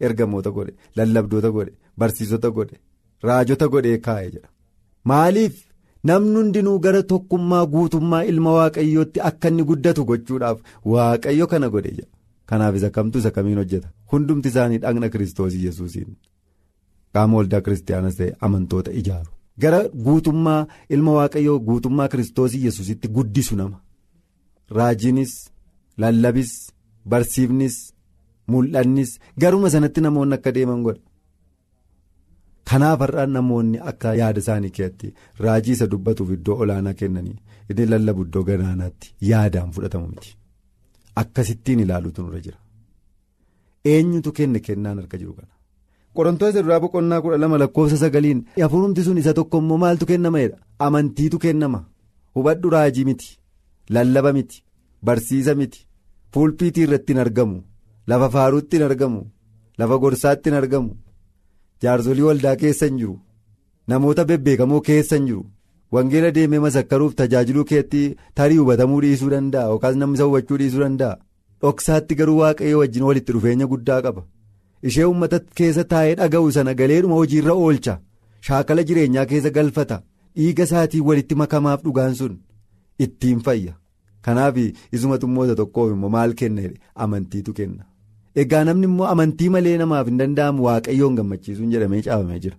Ergamoota 0.00 0.50
godhe 0.56 0.72
lallabdoota 0.96 1.50
godhe 1.56 1.72
barsiisota 1.98 2.50
godhe 2.56 2.76
raajota 3.26 3.66
godhee 3.74 3.98
kaa'e 4.06 4.30
jedha. 4.34 4.48
Maaliif. 5.04 5.67
Namni 6.04 6.36
hundinuu 6.36 6.78
gara 6.84 7.02
tokkummaa 7.02 7.66
guutummaa 7.74 8.24
ilma 8.32 8.52
waaqayyootti 8.58 9.20
akka 9.30 9.48
inni 9.48 9.64
guddatu 9.70 10.04
gochuudhaaf 10.10 10.58
waaqayyo 10.92 11.46
kana 11.46 11.68
godhe 11.74 11.90
jedha. 11.96 12.08
Kanaaf 12.48 12.74
isa 12.76 12.90
kamtu 12.90 13.18
isa 13.18 13.30
kamiin 13.30 13.58
hojjeta? 13.58 13.88
Hundumti 14.12 14.48
isaanii 14.48 14.78
dhagna 14.84 15.08
kiristoos 15.12 15.54
yesuusiin. 15.64 16.16
Qaama 17.14 17.36
waldaa 17.38 17.60
kiristaanaas 17.66 18.16
ta'e 18.20 18.32
amantoota 18.40 18.90
ijaaru. 19.00 19.30
Gara 19.62 19.80
guutummaa 20.06 20.66
ilma 20.94 21.12
waaqayyoo 21.18 21.58
guutummaa 21.68 22.08
kiristoos 22.08 22.54
yesuusitti 22.54 23.08
guddisu 23.16 23.56
nama. 23.56 23.80
Raajiinis 24.76 25.32
lallabis 25.98 26.52
barsiifnis 27.10 27.76
mul'annis 28.52 29.10
garuma 29.40 29.70
sanatti 29.70 30.00
namoonni 30.00 30.34
akka 30.34 30.52
deeman 30.56 30.82
godha. 30.86 31.00
Kanaaf 32.70 33.00
har'aan 33.04 33.30
namoonni 33.36 33.78
akka 33.90 34.14
yaada 34.20 34.40
isaanii 34.44 34.70
keessatti 34.78 35.08
raajii 35.44 35.72
isa 35.78 35.86
dubbatuuf 35.92 36.30
iddoo 36.36 36.56
olaanaa 36.64 36.94
kennanii 37.02 37.36
inni 37.70 37.86
lallabu 37.92 38.22
iddoo 38.28 38.42
ganaanaatti 38.48 39.14
yaadaan 39.30 39.70
fudhatamu 39.76 40.06
miti. 40.14 40.30
Akkasittiin 41.22 41.80
ilaaluutu 41.84 42.22
nurra 42.22 42.40
jira. 42.46 42.58
Eenyutu 43.92 44.32
kenne 44.38 44.60
kennaan 44.66 44.98
harka 45.00 45.16
jiru 45.22 45.34
kana. 45.38 45.52
qorontoota 46.16 46.58
irraa 46.62 46.80
boqonnaa 46.84 47.20
kudha 47.24 47.38
lama 47.42 47.58
lakkoofsa 47.62 47.96
sagaliin 48.02 48.40
hafuurumti 48.62 49.02
sun 49.06 49.18
isa 49.22 49.32
tokko 49.38 49.58
immoo 49.62 49.78
maaltu 49.82 50.06
kennamaedha 50.10 50.56
amantiitu 50.86 51.38
kennama. 51.44 51.80
Hubadhu 52.34 52.70
raajii 52.74 53.04
miti. 53.08 53.28
Lallaba 53.94 54.32
miti. 54.38 54.62
Barsiisa 55.06 55.54
miti. 55.60 55.80
Fuulpiitii 56.34 56.82
irratti 56.86 57.12
hin 57.12 57.20
argamu. 57.24 57.58
Lafa 58.10 58.28
faaruutti 58.34 58.76
hin 58.76 58.84
argamu. 58.88 59.20
Lafa 59.78 59.98
gorsaatti 60.04 60.50
hin 60.50 60.56
argamu. 60.62 60.90
Jaarsolii 61.82 62.22
waldaa 62.30 62.56
keessa 62.62 62.86
hin 62.90 62.98
jiru. 63.02 63.18
Namoota 63.88 64.24
bebbeekamoo 64.30 64.80
keessa 64.90 65.16
hin 65.16 65.26
jiru. 65.30 65.44
Wangeela 65.92 66.30
deemee 66.36 66.58
masakkaruuf 66.64 67.14
tajaajiluu 67.20 67.64
keetti 67.70 68.02
tarii 68.40 68.56
hubatamuu 68.62 69.00
dhiisuu 69.04 69.30
danda'a 69.34 69.68
yookaas 69.70 69.96
namni 70.00 70.14
isa 70.18 70.24
hubachuu 70.30 70.58
dhiisuu 70.62 70.80
danda'a. 70.84 71.16
Dhoksaatti 71.62 72.14
garuu 72.18 72.36
waaqayyo 72.40 72.78
wajjin 72.82 73.02
walitti 73.10 73.32
dhufeenya 73.36 73.66
guddaa 73.72 74.02
qaba. 74.02 74.22
Ishee 74.90 75.04
uummata 75.12 75.40
keessa 75.60 75.84
taa'ee 75.94 76.14
dhaga'u 76.20 76.52
sana 76.58 76.74
galeedhuma 76.80 77.14
hojiirra 77.20 77.52
oolcha. 77.62 77.98
Shaakala 78.48 78.82
jireenyaa 78.90 79.26
keessa 79.32 79.50
galfata. 79.56 80.02
Dhiiga 80.36 80.64
isaatii 80.68 81.00
walitti 81.10 81.34
makamaaf 81.42 81.82
dhugaan 81.86 82.14
sun 82.20 82.38
ittiin 83.06 83.40
fayya. 83.46 83.72
Kanaaf 84.22 84.56
isuma 84.92 85.18
xummoota 85.22 85.54
tokkoof 85.62 85.90
immoo 85.96 86.08
maal 86.16 86.34
kenna 86.42 86.62
amantiitu 86.94 87.52
kenna. 87.60 87.84
Egaa 88.42 88.64
namni 88.68 88.86
immoo 88.90 89.06
amantii 89.12 89.48
malee 89.54 89.76
namaaf 89.82 90.06
hin 90.10 90.18
danda'amu 90.22 90.62
waaqayyoon 90.68 91.14
gammachiisuun 91.20 91.70
jedhamee 91.74 92.02
caafamee 92.08 92.38
jira. 92.44 92.56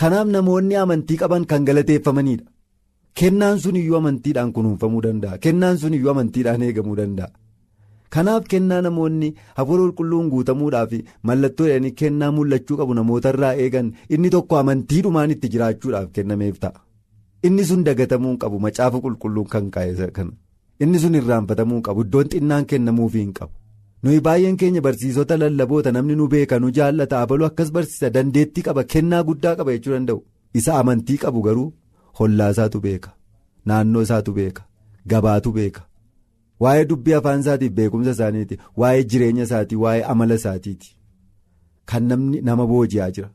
Kanaaf 0.00 0.26
namoonni 0.34 0.76
amantii 0.82 1.16
qaban 1.22 1.44
kan 1.52 1.64
galateeffamanidha 1.70 2.44
kennaan 3.20 3.58
sun 3.64 3.76
iyyuu 3.80 3.96
amantiidhaan 4.00 4.52
kunuunfamuu 4.58 5.02
danda'a. 5.06 5.38
Kennaan 5.38 5.78
sun 5.78 5.94
iyyuu 5.98 6.10
amantiidhaan 6.14 6.62
eegamuu 6.68 6.96
danda'a. 7.00 7.30
Kanaaf 8.14 8.44
kennaa 8.52 8.80
namoonni 8.86 9.28
hafuura 9.58 9.82
qulqulluun 9.84 10.28
guutamuudhaaf 10.32 10.92
mallattoo 11.30 11.66
jedhanii 11.68 11.90
kennaa 12.00 12.30
mul'achuu 12.36 12.76
qabu 12.80 12.94
namootarraa 12.98 13.54
eegan 13.64 13.88
inni 14.16 14.30
tokko 14.36 14.56
amantiidhumaan 14.62 15.30
itti 15.36 15.48
jiraachuudhaaf 15.54 16.10
kennameef 16.18 16.58
ta'a. 16.64 16.80
Inni 17.46 17.64
sun 17.70 17.84
dagatamuu 17.88 18.36
qabu 18.44 18.58
macaafa 18.66 19.00
qulqulluun 19.06 19.48
kan 19.54 19.70
kaa'e 19.74 20.10
kana. 20.18 20.32
Inni 20.84 20.98
sun 21.02 21.14
irraanfatamuu 21.20 21.80
qabu 21.88 22.00
iddoon 22.06 22.28
xinnaan 22.34 22.64
kennamuufii 22.70 23.20
hin 23.24 23.32
qabu. 23.38 23.52
Nuyi 24.04 24.20
baay'een 24.26 24.56
keenya 24.60 24.80
barsiisota 24.86 25.36
lallaboota 25.42 25.92
namni 25.96 26.14
nu 26.20 26.28
beeka 26.34 26.58
nu 26.62 26.70
jaallata 26.78 27.20
abaluu 27.22 27.46
akkas 27.50 27.70
barsiisa 27.76 28.10
dandeettii 28.16 28.62
qaba 28.68 28.84
kennaa 28.94 29.22
guddaa 29.28 29.54
qaba 29.58 29.72
jechuu 29.76 29.92
danda'u. 29.96 30.20
Isa 30.58 30.78
amantii 30.80 31.18
qabu 31.22 31.42
garuu 31.46 31.72
hollaa 32.20 32.50
isaatu 32.54 32.80
beeka 32.86 33.10
naannoo 33.66 34.02
isaatu 34.06 34.32
beeka 34.38 34.62
gabaatu 35.12 35.52
beeka. 35.56 35.82
Waa'ee 36.62 36.84
dubbii 36.90 37.14
afaan 37.18 37.40
isaatiif 37.44 37.72
beekumsa 37.78 38.10
isaaniiti 38.16 38.58
waa'ee 38.82 39.04
jireenya 39.14 39.42
isaatii 39.48 39.76
waa'ee 39.84 40.02
amala 40.12 40.34
isaatiiti. 40.40 40.96
Kan 41.88 42.02
namni 42.10 42.40
nama 42.48 42.66
booji'aa 42.72 43.10
jira. 43.16 43.30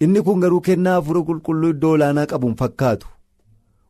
Inni 0.00 0.22
kun 0.26 0.40
garuu 0.40 0.60
kennaa 0.68 0.94
hafuura 0.98 1.22
qulqulluu 1.28 1.70
iddoo 1.74 1.90
olaanaa 1.98 2.26
qabuun 2.32 2.54
fakkaatu. 2.62 3.06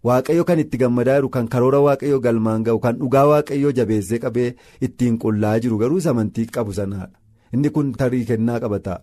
Waaqayyo 0.09 0.45
kan 0.49 0.59
itti 0.63 0.77
gammadaa 0.83 1.17
jiru 1.19 1.29
kan 1.37 1.49
karoora 1.53 1.81
waaqayyo 1.87 2.19
galmaan 2.27 2.65
ga'u 2.67 2.79
kan 2.85 2.99
dhugaa 3.01 3.27
waaqayyo 3.33 3.73
jabeessee 3.79 4.19
qabee 4.25 4.49
ittiin 4.89 5.19
qullaa 5.23 5.59
jiru 5.63 5.79
garuu 5.83 6.01
amantii 6.13 6.47
qabu 6.57 6.73
sanaadha. 6.79 7.17
Inni 7.55 7.71
kun 7.75 7.93
tarii 8.01 8.25
kennaa 8.31 8.61
qabataa 8.65 8.99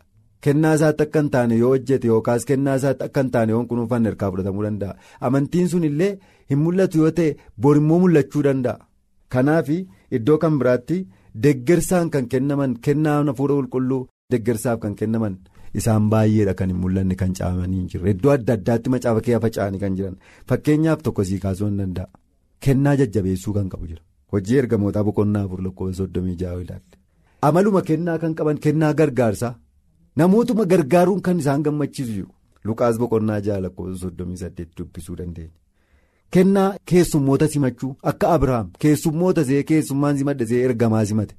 kennaa 0.45 0.73
isaatti 0.77 1.03
akka 1.05 1.19
hin 1.21 1.29
taane 1.33 1.55
yoo 1.61 1.69
hojjete 1.73 2.07
yookaas 2.11 2.45
kennaa 2.49 2.75
isaatti 2.79 3.03
akka 3.07 3.21
hin 3.23 3.31
taane 3.35 3.51
yoo 3.55 3.65
kunuunfanne 3.69 4.09
harkaa 4.09 4.31
fudhatamuu 4.31 4.63
danda'a. 4.67 4.93
Amantiin 5.27 5.69
sun 5.73 5.83
illee 5.89 6.11
hin 6.49 6.59
mul'atu 6.63 6.97
yoo 7.03 7.11
ta'e 7.19 7.35
borimmoo 7.65 7.99
mul'achuu 8.03 8.43
danda'a. 8.47 8.79
Kanaaf 9.33 9.69
iddoo 10.17 10.37
kan 10.43 10.57
biraatti 10.59 10.97
deggersaan 11.43 12.09
kan 12.13 12.27
kennaman 12.33 12.73
kennaa 12.87 13.17
hafuura 13.29 13.55
qulqulluu 13.59 14.01
deggersaaf 14.31 14.79
kan 14.83 14.95
kennaman 14.99 15.37
isaan 15.81 16.09
baay'eedha 16.13 16.53
kan 16.59 16.69
hin 16.73 16.77
mul'anne 16.83 17.15
kan 17.21 17.33
caamanii 17.39 17.77
hin 17.79 17.87
jirre. 17.93 18.09
Iddoo 18.15 18.31
adda 18.35 18.53
addaatti 18.57 18.89
macaafa 18.95 19.21
kee 19.27 19.39
faca'anii 19.45 19.79
kan 19.83 19.95
jiran. 19.99 20.15
Fakkeenyaaf 20.49 21.01
tokko 21.07 21.23
sii 21.29 21.39
kaasuu 21.45 21.67
hin 21.69 21.77
danda'a. 21.83 22.07
Kennaa 22.67 22.95
jajjabeessuu 23.01 23.53
kan 23.57 23.69
qabu 23.73 23.87
jira. 23.87 24.01
Hojii 24.31 24.57
ergamootaa 24.63 25.03
boqonnaa 25.09 25.43
afur 25.47 25.61
lakkoofsa 25.65 25.97
soddomii 26.03 26.37
ja'a 26.43 26.61
ilaalle 26.61 26.97
amaluma 27.47 27.81
kennaa 27.89 28.17
kan 28.21 28.35
qaban 28.37 28.59
kennaa 28.67 28.93
gargaarsaa. 28.99 29.55
Namootuma 30.21 30.65
gargaaruun 30.71 31.21
kan 31.25 31.39
isaan 31.43 31.63
gammachiisu 31.65 32.11
jiru 32.13 32.29
lukaas 32.69 32.97
boqonnaa 33.01 33.39
ja'a 33.47 33.61
lakkoofsa 33.65 33.97
soddomii 34.05 34.37
saddeet 34.43 34.69
dubbisuu 34.77 35.15
dandeenya. 35.19 35.53
kennaa 36.33 36.69
keessummoota 36.89 37.47
simachuu. 37.53 37.91
Akka 38.09 38.29
abrahaam 38.35 38.69
keessummoota 38.83 39.43
see 39.49 39.63
keessummaan 39.71 40.17
simadhe 40.17 40.45
see 40.51 40.61
ergamaa 40.67 41.05
simate. 41.09 41.35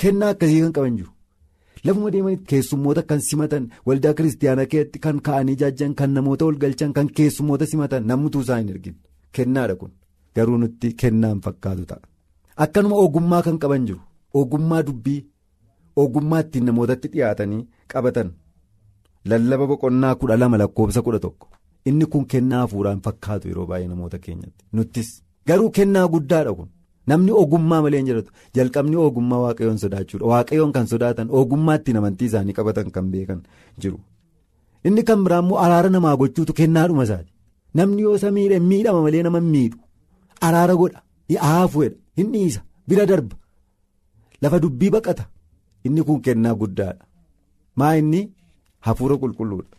Kennaa 0.00 0.28
akkasii 0.34 0.60
kan 0.64 0.72
qaban 0.76 0.96
jiru 0.98 1.10
lafuma 1.84 2.10
deemanitti 2.14 2.46
keessummoota 2.52 3.02
kan 3.10 3.20
simatan 3.28 3.64
waldaa 3.86 4.14
kiristaanaa 4.18 4.66
keessatti 4.72 4.98
kan 5.06 5.20
ka'anii 5.28 5.56
jaajjan 5.62 5.94
kan 6.00 6.10
namoota 6.18 6.44
ol 6.50 6.56
galchan 6.64 6.92
kan 6.98 7.08
keessummoota 7.20 7.66
simatan 7.72 8.06
namni 8.10 8.30
isaa 8.42 8.58
hin 8.60 8.68
ergin. 8.74 8.96
Kennaadha 9.32 9.76
kun. 9.80 9.92
Garuu 10.36 10.58
nutti 10.62 10.94
kennaan 11.02 11.40
fakkaatu 11.44 11.84
ta'a. 11.90 12.02
Akkanuma 12.64 12.96
ogummaa 13.04 13.42
kan 13.42 13.58
qaban 13.64 13.86
jiru. 13.90 14.00
Ogummaa 14.34 14.82
dubbii 14.86 15.20
ogummaa 15.96 16.40
ittiin 16.46 16.64
namootatti 16.70 17.08
dhiyaatanii 17.12 17.62
qabatan. 17.92 18.32
Lallaba 19.30 19.66
boqonnaa 19.70 20.14
kudha 20.20 20.36
lama 20.42 20.58
lakkoofsa 20.64 21.02
kudha 21.02 21.20
tokko. 21.26 21.46
inni 21.88 22.06
kun 22.12 22.24
kennaa 22.32 22.60
hafuuraan 22.62 23.00
fakkaatu 23.04 23.48
yeroo 23.50 23.66
baay'ee 23.68 23.88
namoota 23.90 24.18
keenyatti. 24.24 24.64
Nuttis. 24.72 25.10
Garuu 25.48 25.70
kennaa 25.76 26.08
guddaadha 26.14 26.52
kun 26.58 26.68
namni 27.10 27.32
ogummaa 27.42 27.80
malee 27.84 27.98
hin 28.00 28.06
jedhatu 28.10 28.30
jalqabni 28.58 28.96
ogummaa 29.06 29.40
waaqayyoon 29.44 29.78
sodaachuudha 29.84 30.26
waaqayyoon 30.32 30.72
kan 30.76 30.86
sodaatan 30.92 31.28
ogummaa 31.40 31.76
ittiin 31.80 31.96
amantii 32.00 32.26
isaanii 32.30 32.54
qabatan 32.58 32.90
kan 32.96 33.06
beekan 33.12 33.40
jiru. 33.82 33.98
Inni 34.86 35.02
kan 35.08 35.24
biraa 35.26 35.40
immoo 35.44 35.58
araara 35.64 35.90
namaa 35.96 36.16
gochuutu 36.20 36.52
kennaadhuma 36.60 37.04
isaati. 37.08 37.30
Namni 37.78 38.02
yoo 38.06 38.14
isa 38.18 38.30
miidhe 38.36 38.58
miidhama 38.70 39.00
malee 39.06 39.22
nama 39.26 39.40
miidhu 39.52 39.78
araara 40.48 40.74
godha. 40.82 41.00
Haafuudha 41.46 41.96
hin 42.20 42.28
dhiisa. 42.34 42.60
Bira 42.88 43.06
darba. 43.10 43.36
Lafa 44.42 44.58
dubbii 44.64 44.90
baqata. 44.96 45.24
Inni 45.86 46.02
kun 46.06 46.20
kennaa 46.28 46.54
guddaadha 46.60 47.04
maa 47.76 47.94
inni? 48.02 48.20
Hafuura 48.86 49.16
qulqulluudha. 49.22 49.74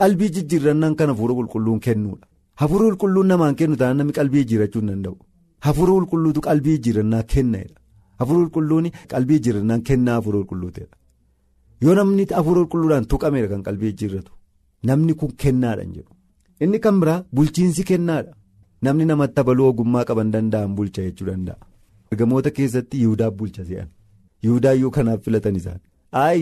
qalbii 0.00 0.28
jijjiirrannaan 0.34 0.94
kan 0.98 1.08
hafuura 1.12 1.34
qulqulluun 1.38 1.80
kennuudha 1.86 2.26
hafuura 2.60 2.84
qulqulluun 2.90 3.26
namaan 3.30 3.54
kennu 3.58 3.76
taanaan 3.80 3.98
namni 4.00 4.12
qalbii 4.18 4.42
jijjiirrachuu 4.44 4.80
hin 4.82 4.88
danda'u 4.90 5.16
hafuura 5.66 5.92
qulqulluutu 5.98 6.40
qalbii 6.48 6.76
jijjiirrannaa 6.78 7.22
kennaadha 7.32 7.76
hafuura 8.20 8.40
qulqulluun 8.44 8.86
qalbii 9.12 9.38
jijjiirrannaan 9.38 9.82
kennaa 9.88 10.14
hafuura 10.18 10.38
qulqulluuteedha. 10.40 10.94
Yoo 11.84 11.94
namni 11.98 12.26
hafuura 12.38 12.60
qulqulluudhaan 12.62 13.06
tuqameera 13.12 13.48
kan 13.52 13.62
qalbii 13.68 13.92
jijjiirratu 13.92 14.32
namni 14.88 15.14
kun 15.20 15.32
kennaadha 15.42 15.84
jedhu. 15.96 16.12
Inni 16.64 16.78
kan 16.84 16.96
biraa? 17.00 17.24
Bulchiinsi 17.34 17.84
kennaadha. 17.90 18.32
Namni 18.84 19.04
namatti 19.10 19.40
abaluu 19.40 19.66
ogummaa 19.70 20.04
qaban 20.08 20.30
danda'an 20.34 20.74
bulcha 20.76 21.02
jechuu 21.06 21.26
danda'a. 21.30 21.56
Ergamoota 22.12 22.50
keessatti 22.56 23.00
yihudaa 23.02 23.30
bulcha 23.38 23.64
se'an. 23.68 23.88
Yihudaa 24.44 24.90
kanaaf 24.96 25.24
filatan 25.24 25.56
isaan. 25.60 25.80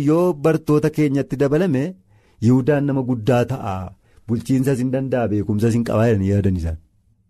Yoo 0.09 0.33
bartoota 0.45 0.91
keenyatti 0.97 1.37
dabalame. 1.43 1.83
Yihudaan 2.47 2.85
nama 2.87 3.03
guddaa 3.09 3.45
ta'a. 3.53 3.75
Bulchiinsas 4.29 4.79
hin 4.79 4.91
danda'a 4.95 5.29
beekumsas 5.31 5.75
hin 5.75 5.85
qabaa 5.89 6.07
jedhanii 6.09 6.31
yaadan 6.33 6.57
isaan. 6.61 6.79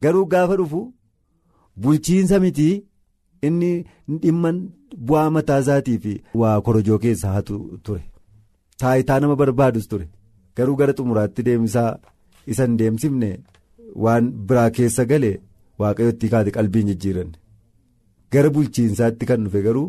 Garuu 0.02 0.26
gaafa 0.32 0.56
dhufu 0.60 0.80
bulchiinsa 1.82 2.36
miti 2.44 2.68
inni 3.48 3.72
dhimma 4.22 4.50
bu'aa 5.08 5.30
mataa 5.36 5.58
isaatii 5.64 5.98
fi 6.04 6.14
waa 6.42 6.60
korojoo 6.68 6.98
keessaa 7.04 7.32
hatu 7.36 7.56
ture. 7.84 8.02
Taayitaa 8.80 9.20
nama 9.20 9.36
barbaadus 9.42 9.88
ture. 9.92 10.06
Garuu 10.56 10.76
gara 10.80 10.92
xumuraatti 10.98 11.42
deemsaa 11.48 11.90
isa 12.52 12.64
hin 12.66 12.76
deemsifne 12.80 13.30
waan 14.06 14.30
biraa 14.48 14.70
keessa 14.78 15.04
galee 15.12 15.36
waaqayyotti 15.82 16.28
kaate 16.34 16.50
qalbiin 16.56 16.86
jijjiiranne. 16.90 17.36
Gara 18.32 18.50
bulchiinsaatti 18.54 19.26
kan 19.30 19.44
dhufe 19.44 19.62
garuu. 19.66 19.88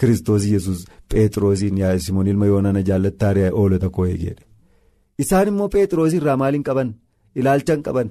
Kiristoos 0.00 0.44
yesus 0.50 0.84
Pheexroosiin 1.12 1.78
yaa 1.82 1.98
Simoon 2.04 2.26
ilma 2.32 2.46
yoonana 2.50 2.80
jaallattaariyaa 2.88 3.52
oolota 3.62 3.90
koo 3.96 4.06
eegeedha. 4.12 4.44
Isaan 5.22 5.48
immoo 5.50 5.68
Pheexroos 5.74 6.14
irraa 6.18 6.36
maal 6.42 6.54
hin 6.56 6.62
qaban? 6.68 6.94
Ilaalcha 7.40 7.74
hin 7.76 7.82
qaban. 7.88 8.08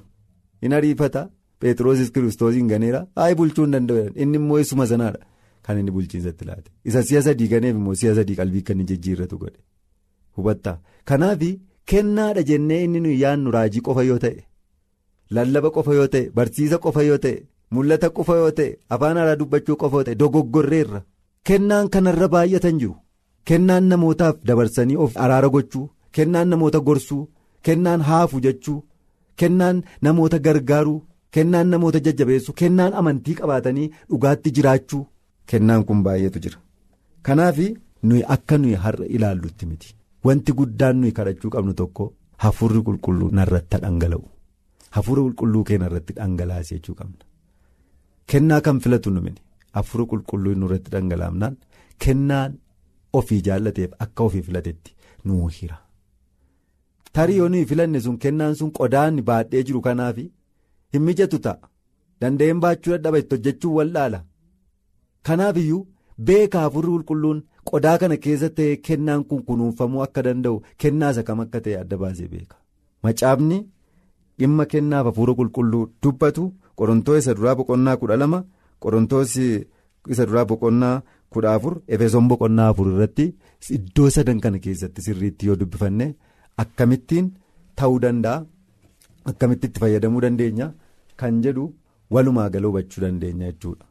Hin 0.62 0.74
ariifata 0.80 1.24
Pheexroosis 1.62 2.12
Kiristoosiin 2.16 2.68
ganeera 2.74 3.02
hayi 3.22 3.36
bulchuu 3.40 3.66
hin 3.66 3.72
danda'u 3.78 4.06
inni 4.26 4.38
immoo 4.42 4.60
isuma 4.66 4.88
sanaadha 4.92 5.20
kan 5.68 5.78
inni 5.82 5.92
bulchiinsatti 5.96 6.46
laate 6.50 6.72
isa 6.92 7.04
si'a 7.10 7.22
sadii 7.28 7.48
ganeef 7.54 7.76
immoo 7.80 7.96
si'a 8.02 8.16
sadii 8.20 8.36
qalbii 8.42 8.62
kan 8.70 8.80
inni 8.80 8.88
jijjiirratu 8.92 9.38
godhe 9.44 9.60
hubatta 10.38 10.78
kanaaf 11.12 11.44
kennaadha 11.92 12.44
jennee 12.50 12.82
inni 12.86 13.00
nuyi 13.06 13.20
yaannu 13.24 13.52
raajii 13.56 13.82
qofa 13.88 14.04
yoo 14.10 14.18
ta'e 14.26 14.44
lallaba 15.38 15.70
qofa 15.78 15.94
yoo 16.00 16.08
ta'e 16.16 16.30
barsiisa 16.40 16.78
qofa 16.86 17.04
yoo 17.10 17.18
ta'e 17.24 17.38
mul'ata 17.78 18.10
qofa 18.18 18.36
yoo 18.42 18.52
ta'e 18.60 18.70
afaan 18.96 19.18
haaraa 19.22 19.36
dubbachuu 19.40 19.76
qofa 19.84 19.96
yoo 19.98 20.04
ta'e 20.10 20.16
dogoggorreerra. 20.22 21.02
Kennaan 21.48 21.90
kanarra 21.94 22.28
baay'atan 22.34 22.80
jiru 22.82 22.96
kennaan 23.50 23.84
namootaaf 23.92 24.36
dabarsanii 24.48 24.96
of 25.04 25.18
araara 25.24 25.50
gochuu 25.56 25.90
kennaan 26.16 26.48
namoota 26.54 26.80
gorsuu 26.88 27.22
kennaan 27.66 28.02
haafu 28.10 28.42
jechuu 28.46 28.80
kennaan 29.40 29.84
namoota 30.08 30.40
gargaaruu 30.46 31.00
kennaan 31.38 31.68
namoota 31.74 32.00
jajjabeessuu 32.08 32.54
kennaan 32.62 32.94
amantii 33.02 33.36
qabaatanii 33.40 33.88
dhugaatti 34.10 34.52
jiraachuu 34.58 35.04
kennaan 35.54 35.84
kun 35.88 36.04
baay'eetu 36.06 36.40
jira. 36.46 36.60
Kanaaf 37.26 37.58
nuyi 38.08 38.24
akka 38.36 38.58
nuyi 38.58 38.76
har'a 38.84 39.06
ilaallutti 39.16 39.66
miti 39.72 39.96
wanti 40.26 40.52
guddaan 40.60 40.98
nuyi 41.02 41.12
kadhachuu 41.18 41.50
qabnu 41.56 41.74
tokko 41.82 42.14
hafuurri 42.44 42.82
qulqulluu 42.88 43.30
narratti 43.40 43.78
dhangala'u 43.84 44.24
hafuura 44.98 45.22
qulqulluu 45.28 45.64
keenya 45.70 45.88
irratti 45.90 46.14
dhangalaase 46.20 46.72
jechuu 46.76 46.96
qabna 47.00 47.24
kennaa 48.34 48.62
kan 48.62 48.80
filatu 48.86 49.10
nu 49.12 49.22
mini. 49.26 49.42
Hafuura 49.78 50.06
qulqulluu 50.12 50.56
nurratti 50.62 50.92
dhangala'amnaan 50.94 51.56
kennaan 52.06 52.52
ofii 53.20 53.42
jaallateef 53.48 53.92
akka 54.06 54.24
ofii 54.24 54.42
filatetti 54.48 54.96
nuu 55.26 55.48
hira. 55.58 55.78
Tarii 57.14 57.38
yoo 57.38 57.50
nuyi 57.50 57.66
filanne 57.72 58.00
sun 58.06 58.18
kennaan 58.24 58.56
sun 58.56 58.72
qodaan 58.80 59.22
baadhee 59.30 59.64
jiru 59.68 59.82
kanaaf 59.88 60.18
hin 60.94 61.04
mijatu 61.08 61.40
ta'a. 61.46 61.70
Danda'een 62.22 62.60
baachuu 62.64 62.92
dadhaba 62.96 63.18
itti 63.24 63.36
hojjechuun 63.36 63.76
wal'aala. 63.78 64.20
Kanaaf 65.26 65.58
iyyuu 65.64 65.88
beeka 66.28 66.60
hafuurri 66.66 66.92
qulqulluun 66.96 67.40
qodaa 67.70 67.98
kana 68.02 68.18
keessa 68.24 68.50
ta'ee 68.58 68.76
kennaan 68.88 69.24
kun 69.30 69.44
kunuunfamuu 69.48 70.02
akka 70.06 70.22
danda'u 70.28 70.62
kennaasa 70.82 71.24
kam 71.28 71.40
akka 71.46 71.60
ta'e 71.66 71.78
adda 71.82 71.98
baasee 72.04 72.28
beeka. 72.34 72.56
Macaafni 73.04 73.58
dhimma 74.40 74.66
kennaaf 74.72 75.06
hafuura 75.10 75.34
qulqulluu 75.40 75.84
dubbatu 76.04 76.44
qorontoo 76.78 77.18
isa 77.22 77.34
duraa 77.38 77.56
boqonnaa 77.60 77.98
kudha 78.02 78.18
lama. 78.22 78.40
Isa 80.08 80.26
duraa 80.26 80.46
boqonnaa 80.50 81.02
kudha 81.34 81.54
afur 81.56 81.74
efesoon 81.94 82.28
boqonnaa 82.32 82.70
afur 82.72 82.88
irratti 82.92 83.26
iddoo 83.78 84.10
sadan 84.16 84.40
kana 84.44 84.60
keessatti 84.66 85.02
sirriitti 85.08 85.48
yoo 85.50 85.58
dubbifanne 85.62 86.08
akkamittiin 86.64 87.28
ta'uu 87.78 88.00
danda'a 88.06 88.46
akkamitti 89.32 89.68
itti 89.68 89.80
fayyadamuu 89.84 90.22
dandeenya 90.26 90.68
kan 91.24 91.42
jedhu 91.46 91.66
walumaa 92.18 92.50
gala 92.50 92.68
hubachuu 92.68 93.02
dandeenya 93.06 93.52
jechuudha. 93.52 93.86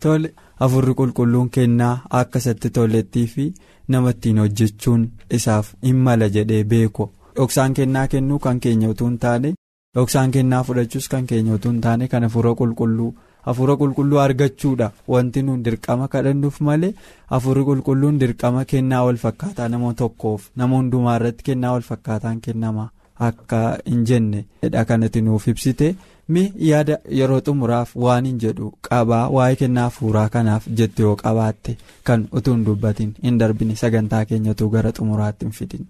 Tole 0.00 0.32
hafuurri 0.60 0.94
qulqulluun 0.98 1.48
kennaa 1.58 1.94
akka 2.22 2.38
isatti 2.42 2.70
tolettii 2.80 3.26
fi 3.36 3.46
nama 3.94 4.10
ittiin 4.16 4.38
hojjechuun 4.42 5.06
isaaf 5.38 5.72
hin 5.86 5.96
mala 6.08 6.28
jedhee 6.36 6.64
beeku 6.74 7.08
dhoksaan 7.36 7.74
kennaa 7.78 8.06
kennuu 8.12 8.38
kan 8.44 8.60
keenya 8.66 8.88
utuu 8.92 9.06
hin 9.08 9.18
taane 9.24 9.54
dhoksaan 9.96 10.30
kennaa 10.36 10.62
fudhachuus 10.68 11.08
kan 11.14 11.26
keenya 11.32 11.54
utuu 11.58 11.72
hin 11.72 11.80
taane 11.86 12.08
kan 12.12 12.22
hafuura 12.28 12.54
qulqulluu. 12.60 13.10
hafuura 13.48 13.74
qulqulluu 13.80 14.18
argachuudha 14.20 14.86
wanti 15.12 15.42
nuun 15.42 15.60
dirqama 15.66 16.06
kadhannuuf 16.14 16.56
malee 16.68 16.90
hafuurri 17.32 17.62
qulqulluun 17.68 18.18
dirqama 18.22 18.64
kennaa 18.72 19.02
wal 19.06 19.16
fakkaataa 19.22 19.68
nama 19.74 19.92
tokkoof 20.00 20.48
nama 20.62 20.76
hundumaa 20.80 21.14
irratti 21.20 21.44
kennaa 21.46 21.70
wal 21.74 21.82
fakkaataan 21.90 22.40
kennama 22.46 22.84
akka 23.26 23.60
hin 23.86 24.04
jenne 24.10 24.44
dha 24.74 24.84
kanatti 24.90 25.20
nuuf 25.26 25.46
ibsite 25.52 25.88
mi 26.36 26.42
yaada 26.68 26.98
yeroo 27.20 27.40
xumuraaf 27.48 27.94
waan 28.04 28.26
hin 28.30 28.38
jedhu 28.44 28.70
qabaa 28.88 29.22
waa'ee 29.36 29.56
kennaa 29.62 29.84
hafuuraa 29.88 30.28
kanaaf 30.36 30.66
jettu 30.80 31.02
yoo 31.06 31.16
qabaatte 31.22 31.76
kan 32.10 32.26
utuu 32.40 32.54
hin 32.56 32.64
dubbatin 32.68 33.14
hin 33.26 33.38
darbine 33.42 33.76
sagantaa 33.82 34.24
keenyatu 34.32 34.68
gara 34.76 34.92
xumuraatti 35.00 35.44
hin 35.46 35.52
fidin. 35.60 35.86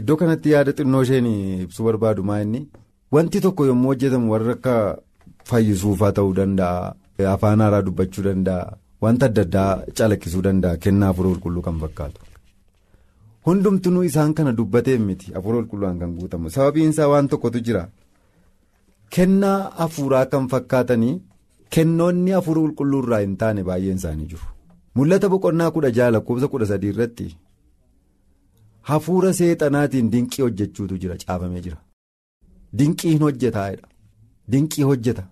iddoo 0.00 0.16
kanatti 0.20 0.50
yaada 0.54 0.72
xinnoo 0.78 1.02
isheen 1.08 1.26
ibsuu 1.64 1.84
barbaadu 1.88 2.22
maa 2.30 2.40
inni 2.44 2.66
wanti 3.16 3.40
tokko 3.40 3.66
yommuu 3.72 3.88
hojjetamu 3.94 4.32
warra 4.32 4.52
akka. 4.58 4.76
Fayyisuufaa 5.48 6.12
ta'uu 6.16 6.32
danda'a 6.36 6.94
afaan 7.32 7.60
haaraa 7.62 7.82
dubbachuu 7.86 8.22
danda'a 8.26 8.76
wanta 9.04 9.26
adda 9.30 9.42
addaa 9.46 9.72
calaqqisuu 9.98 10.42
danda'a 10.46 10.76
kennaa 10.84 11.08
hafuura 11.10 11.30
qulqulluu 11.34 11.62
kan 11.66 11.78
fakkaatu. 11.82 12.20
Hundumtuu 13.46 14.02
isaan 14.08 14.32
kana 14.34 14.52
dubbatee 14.58 14.98
miti 14.98 15.32
hafuura 15.34 15.58
qulqulluudhaan 15.60 15.98
kan 16.02 16.12
guutamu 16.18 16.50
sababiin 16.56 16.90
isaa 16.94 17.08
waan 17.12 17.28
tokkotu 17.32 17.60
jira 17.66 17.82
kennaa 19.16 19.58
hafuuraa 19.80 20.24
kan 20.32 20.46
fakkaatanii 20.52 21.14
kennoonni 21.76 22.30
hafuura 22.36 22.60
qulqulluu 22.64 23.02
irraa 23.04 23.18
hin 23.24 23.36
taane 23.42 23.62
baay'een 23.68 23.96
isaanii 24.02 24.26
jiru. 24.32 24.46
Mul'ata 24.96 25.28
boqonnaa 25.34 25.70
kudha 25.74 25.90
jaha 25.98 26.10
lakkoofsa 26.14 26.48
kudha 26.54 26.66
sadii 26.70 26.92
irratti 26.94 27.26
hafuura 28.90 29.32
seexanaatiin 29.40 30.10
dinqii 30.14 30.42
hojjechuutu 30.46 30.98
jira 31.04 31.16
caafamee 31.24 31.60
jira. 31.66 31.78
Dinqii 32.78 33.10
hin 33.14 33.22
hojjetaa'edha. 33.26 33.86
Dinqii 34.52 34.82
hojjeta. 34.90 35.24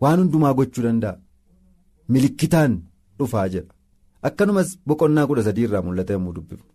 Waan 0.00 0.18
hundumaa 0.20 0.54
gochuu 0.58 0.84
danda'a. 0.88 1.16
Milikkitaan 2.08 2.76
dhufaa 3.18 3.48
jedha. 3.54 3.72
Akkanumas 4.28 4.76
boqonnaa 4.86 5.26
kudha 5.30 5.42
sadii 5.48 5.64
irraa 5.68 5.82
mul'ata 5.88 6.12
yommuu 6.18 6.34
dubbifnu. 6.36 6.66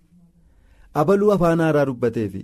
Abaluu 1.01 1.31
afaan 1.35 1.59
haaraa 1.65 1.85
dubbatee 1.89 2.27
fi 2.33 2.41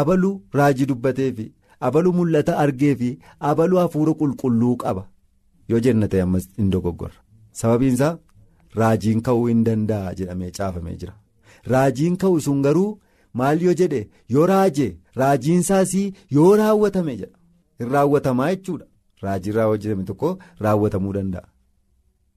abaluu 0.00 0.34
raajii 0.58 0.86
dubbatee 0.92 1.30
fi 1.36 1.46
abaluu 1.88 2.12
mul'ata 2.18 2.56
argee 2.64 2.94
fi 3.02 3.10
abaluu 3.50 3.78
hafuura 3.82 4.12
qulqulluu 4.20 4.76
qaba. 4.82 5.04
Yoo 5.68 5.80
jenna 5.86 6.08
ta'e 6.08 6.22
ammas 6.26 6.48
hin 6.58 6.70
dogoggorra. 6.74 7.18
Sababiin 7.60 7.94
isaa 7.98 8.18
raajiin 8.80 9.22
ka'uu 9.28 9.46
hin 9.50 9.64
danda'a 9.68 10.14
jedhamee 10.18 10.50
caafamee 10.58 10.96
jira. 11.00 11.14
Raajiin 11.72 12.16
ka'u 12.24 12.40
sun 12.46 12.62
garuu 12.66 12.90
maal 13.40 13.62
yoo 13.66 13.74
jedhe 13.80 14.02
yoo 14.36 14.46
raaje 14.52 14.88
raajiin 15.22 15.60
isaas 15.64 15.94
yoo 16.38 16.52
raawwatame 16.62 17.16
jedha. 17.16 17.36
Hin 17.78 17.88
raawwatamaa 17.96 18.50
jechuudha. 18.54 18.86
Raajii 19.22 19.52
raawwatame 19.58 20.04
tokko 20.10 20.38
raawwatamuu 20.66 21.12
danda'a. 21.18 21.48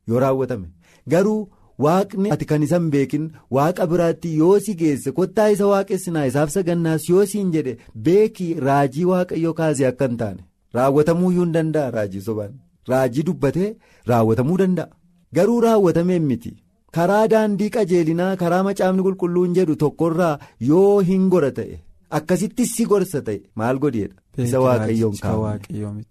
Yoo 0.07 0.19
raawwatame 0.25 0.67
garuu 1.13 1.41
waaqni 1.85 2.31
ati 2.35 2.45
kan 2.51 2.63
isa 2.67 2.77
hin 2.79 2.89
beekin 2.95 3.25
waaqa 3.57 3.87
biraatti 3.93 4.31
yoo 4.37 4.53
si 4.67 4.75
geesse 4.83 5.11
kottaa 5.19 5.49
isa 5.55 5.67
waaqessinaa 5.73 6.25
isaaf 6.31 6.49
sagannaas 6.55 7.09
yoo 7.09 7.25
siin 7.33 7.51
jedhe 7.57 7.75
beekii 8.07 8.53
raajii 8.69 9.05
waaqayyoo 9.11 9.53
kaasee 9.59 9.87
akka 9.91 10.07
hin 10.09 10.17
taane 10.23 10.41
raawwatamuu 10.79 11.31
iyyuu 11.35 11.43
hin 11.45 11.53
danda'a 11.57 11.91
raajii 11.97 12.21
sobaan 12.29 12.53
raajii 12.93 13.23
dubbatee 13.29 13.69
raawwatamuu 14.13 14.57
danda'a. 14.63 14.89
Garuu 15.37 15.59
raawwatameen 15.67 16.23
miti 16.31 16.51
karaa 16.97 17.25
daandii 17.31 17.69
qajeelinaa 17.75 18.29
karaa 18.43 18.63
macaafni 18.67 19.03
qulqulluun 19.07 19.53
jedhu 19.57 19.75
tokkorraa 19.83 20.35
yoo 20.69 20.99
hin 21.09 21.27
gora 21.33 21.51
ta'e 21.59 21.79
akkasitti 22.19 22.65
si 22.75 22.85
gorsa 22.93 23.21
ta'e 23.27 23.39
maal 23.61 23.77
godheedha. 23.83 24.15
Isa 24.45 24.59
waaqayyoon 24.65 25.17
kaa'ame. 25.25 26.03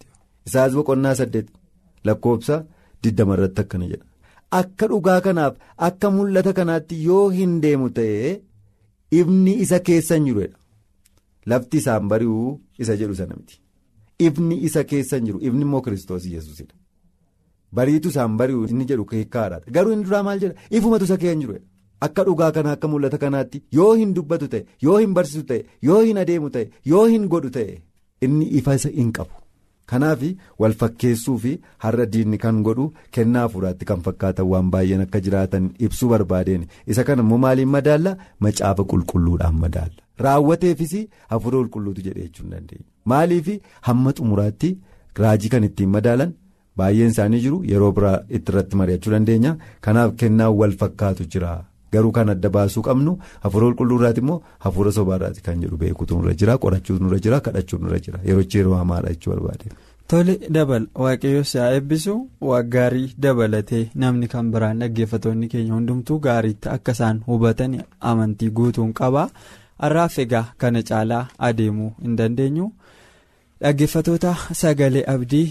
Isaas 0.49 0.73
boqonnaa 0.79 1.15
saddeet 1.21 1.49
lakkoofsa 2.11 2.59
digdama 3.05 3.35
irratti 3.39 3.61
akkana 3.65 3.87
jedha. 3.93 4.05
Akka 4.51 4.87
dhugaa 4.89 5.21
kanaaf 5.21 5.57
akka 5.89 6.11
mul'ata 6.11 6.53
kanaatti 6.59 6.97
yoo 7.05 7.29
hin 7.39 7.61
deemu 7.63 7.89
ta'e 7.97 8.41
ifni 9.21 9.55
isa 9.65 9.79
keessa 9.89 10.15
hin 10.17 10.25
jiruudha. 10.29 10.57
Lafti 11.47 11.77
isaan 11.83 12.09
bari'uu 12.13 12.59
isa 12.85 12.97
jedhu 13.01 13.15
sana 13.19 13.35
miti. 13.37 13.61
Ifni 14.27 14.57
isa 14.69 14.85
keessa 14.93 15.17
hin 15.17 15.27
jiru 15.31 15.41
ifni 15.51 15.63
immoo 15.67 15.81
kiristoos 15.89 16.27
yesuusidha. 16.35 16.75
Bariitu 17.77 18.09
isaan 18.15 18.37
bari'u 18.41 18.65
inni 18.71 18.85
jedhu 18.93 19.05
keekkaadha. 19.11 19.61
Garuu 19.77 19.93
inni 19.97 20.05
duraa 20.09 20.23
maal 20.29 20.41
jedha 20.45 20.55
ifumatu 20.71 21.05
isa 21.11 21.17
hin 21.25 21.41
jiruudha. 21.45 21.61
Akka 22.07 22.25
dhugaa 22.25 22.51
kana 22.57 22.73
akka 22.77 22.89
mul'ata 22.89 23.19
kanaatti 23.25 23.63
yoo 23.81 23.93
hin 24.01 24.15
dubbatu 24.17 24.49
ta'e 24.49 24.65
yoo 24.87 24.99
hin 25.03 25.13
barsiisu 25.15 25.45
ta'e 25.53 25.65
yoo 25.91 26.01
hin 26.09 26.19
adeemu 26.25 26.51
ta'e 26.57 26.71
yoo 26.95 27.05
hin 27.13 27.29
godhu 27.35 27.51
ta'e 27.59 27.83
inni 28.27 28.47
ifa 28.63 28.75
isa 28.81 28.89
hin 28.97 29.13
qabu. 29.13 29.35
Kanaaf 29.91 30.23
wal 30.61 30.75
fakkeessuu 30.81 31.37
fi 31.45 31.53
har'a 31.85 32.07
diinni 32.15 32.39
kan 32.45 32.63
godhu 32.67 32.87
kennaa 33.17 33.43
hafuuraatti 33.47 33.85
kan 33.91 34.01
fakkaatan 34.09 34.47
waan 34.53 34.71
baay'een 34.75 35.01
akka 35.05 35.21
jiraatan 35.27 35.71
ibsuu 35.87 36.09
barbaadeen. 36.13 36.67
Isa 36.87 37.05
kana 37.05 37.23
immoo 37.23 37.39
maaliin 37.45 37.69
madaalla? 37.77 38.17
Macaafa 38.41 38.85
qulqulluudhaan 38.91 39.55
madaalla. 39.65 40.03
Raawwateefis 40.25 40.93
hafuura 41.33 41.59
qulqulluutu 41.63 42.03
jedhee 42.09 42.27
jechuu 42.27 42.45
hin 42.45 42.51
dandeenya. 42.57 42.85
Maaliif 43.05 43.49
hamma 43.89 44.13
xumuraatti 44.21 44.71
raajii 45.23 45.49
kan 45.57 45.65
ittiin 45.71 45.89
madaalan? 45.97 46.33
Baay'een 46.79 47.11
isaanii 47.15 47.41
jiru 47.47 47.63
yeroo 47.73 47.93
biraa 47.93 48.19
itti 48.29 48.53
irratti 48.53 48.77
mari'achuu 48.83 49.13
dandeenya. 49.17 49.57
Kanaaf 49.81 50.15
kennaa 50.23 50.51
wal 50.61 50.77
fakkaatu 50.83 51.25
jira. 51.35 51.55
Garuu 51.93 52.13
kan 52.13 52.29
adda 52.35 52.49
baasuu 52.55 52.83
qabnu 52.89 53.13
hafuura 53.43 53.67
qulqulluurraati 53.69 54.21
immoo 54.25 54.41
hafuura 54.65 54.93
sobaarraati 54.97 55.43
kan 55.47 55.61
jedhu 55.65 55.77
beekuutu 55.83 56.17
nurra 56.19 56.35
jira 56.41 56.57
qorachuutu 56.65 57.03
nurra 57.05 57.19
jira 57.27 57.41
kadhachuutu 57.47 57.85
nurra 57.85 57.99
jira 58.07 58.19
yeroo 58.31 58.45
yeroo 58.55 58.75
hamaadha 58.81 59.09
jechuu 59.15 59.31
barbaade. 59.35 59.71
Tole 60.09 60.35
dabal 60.57 60.85
waaqayyo 61.05 61.45
si'a 61.45 61.71
eebbisu 61.77 62.13
gaarii 62.75 63.15
dabalatee 63.25 63.85
namni 63.95 64.29
kan 64.35 64.51
biraan 64.53 64.79
dhaggeeffatoonni 64.83 65.49
keenya 65.55 65.75
hundumtuu 65.75 66.19
gaariitti 66.27 66.69
akka 66.75 66.93
isaan 66.97 67.23
hubatan 67.27 67.79
amantii 68.11 68.51
guutuun 68.61 68.93
qaba 69.01 69.25
har'aaf 69.85 70.19
egaa 70.25 70.45
kana 70.65 70.83
caalaa 70.91 71.25
adeemuu 71.49 71.91
hin 72.03 72.17
dandeenyu 72.21 72.71
dhaggeeffatoota 73.61 74.35
sagalee 74.63 75.05
abdii. 75.15 75.47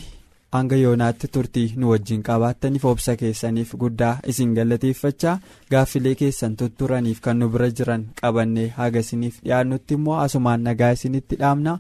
Hanga 0.56 0.76
yoonaatti 0.82 1.28
turtii 1.36 1.66
nu 1.82 1.90
wajjin 1.92 2.22
qabaattaniif 2.28 2.86
obsa 2.92 3.16
keessaniif 3.22 3.74
guddaa 3.84 4.14
isin 4.34 4.54
galateeffachaa 4.58 5.36
gaaffilee 5.72 6.16
keessan 6.22 6.56
tutturaniif 6.62 7.20
kan 7.28 7.40
nu 7.44 7.50
bira 7.56 7.70
jiran 7.80 8.06
qabannee 8.22 8.68
haga 8.80 9.00
isiniif 9.06 9.42
dhiyaannutti 9.44 9.94
immoo 10.00 10.18
asumaan 10.26 10.64
nagaa 10.70 10.92
isinitti 11.00 11.36
dhaamna 11.44 11.78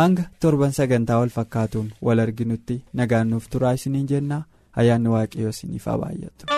hanga 0.00 0.24
torban 0.40 0.72
sagantaa 0.80 1.18
wal 1.24 1.34
fakkaatuun 1.38 1.92
wal 2.08 2.18
arginutti 2.26 2.80
nagaan 3.02 3.30
nuuf 3.34 3.48
turaa 3.56 3.72
isiniin 3.80 4.08
jenna 4.14 4.42
ayyaanni 4.82 5.08
waaqayyoo 5.16 5.54
isiniif 5.56 5.86
haa 5.92 5.98
baay'atu. 6.04 6.57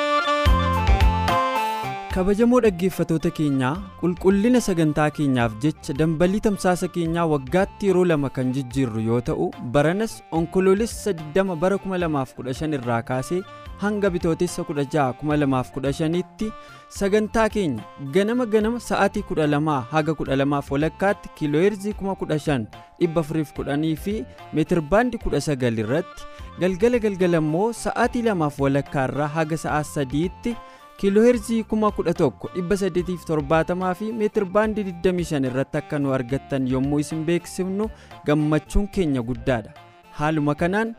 Kabajamoo 2.15 2.59
dhaggeeffatoota 2.65 3.31
keenyaa 3.39 3.75
qulqullina 4.01 4.61
sagantaa 4.67 5.09
keenyaaf 5.19 5.53
jecha 5.65 5.93
dambalii 5.99 6.41
tamsaasa 6.47 6.89
keenyaa 6.95 7.27
waggaatti 7.33 7.87
yeroo 7.91 8.05
lama 8.11 8.29
kan 8.39 8.49
jijjiirru 8.57 9.01
yoo 9.09 9.21
ta'u 9.29 9.47
baranas 9.77 10.15
onkoloolessa 10.39 11.11
20 11.21 11.57
bara 11.65 11.77
2015 11.85 12.75
irraa 12.79 12.99
kaasee 13.11 13.39
hanga 13.83 14.11
bitootessa 14.17 14.63
16 14.71 15.05
2015 15.21 16.23
tti 16.41 16.49
sagantaa 16.97 17.47
keenya 17.57 17.85
ganama 18.17 18.47
ganama 18.57 18.81
sa'aatii 18.89 19.23
12 19.31 19.77
haga 19.93 20.13
12 20.25 20.61
walakkaatti 20.77 21.29
kiilooheerzii 21.39 21.95
15,410 22.03 23.95
fi 24.09 24.17
meetirbaandii 24.59 25.23
19 25.29 25.79
irratti 25.87 26.23
galgala 26.65 26.99
galgala 27.07 27.39
immoo 27.47 27.71
sa'aatii 27.85 28.23
2 28.35 28.51
walakkaa 28.67 29.07
irraa 29.13 29.29
haga 29.39 29.57
sa'aa 29.67 29.83
3 30.05 30.29
tti. 30.43 30.57
Kiilooheerzii 31.01 31.63
11,870 31.73 33.95
fi 34.01 34.07
meetir 34.23 34.45
baandii 34.57 34.85
25 34.89 35.47
irratti 35.51 35.79
akka 35.81 35.99
nu 36.03 36.13
argattan 36.17 36.67
yommuu 36.73 36.99
isin 37.05 37.23
beeksifnu 37.29 37.87
gammachuun 38.27 38.89
keenya 38.97 39.23
guddaadha 39.31 39.73
haaluma 40.19 40.55
kanaan 40.63 40.91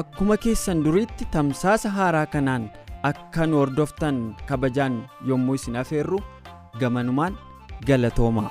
akkuma 0.00 0.36
keessan 0.46 0.80
duriitti 0.86 1.24
tamsaasa 1.36 1.88
haaraa 1.98 2.26
kanaan 2.36 2.64
akka 3.10 3.46
nu 3.46 3.60
hordoftan 3.62 4.22
kabajaan 4.48 4.96
yommuu 5.32 5.54
isin 5.60 5.76
afeerru 5.82 6.18
gamanumaan 6.80 7.34
galatoomaa. 7.86 8.50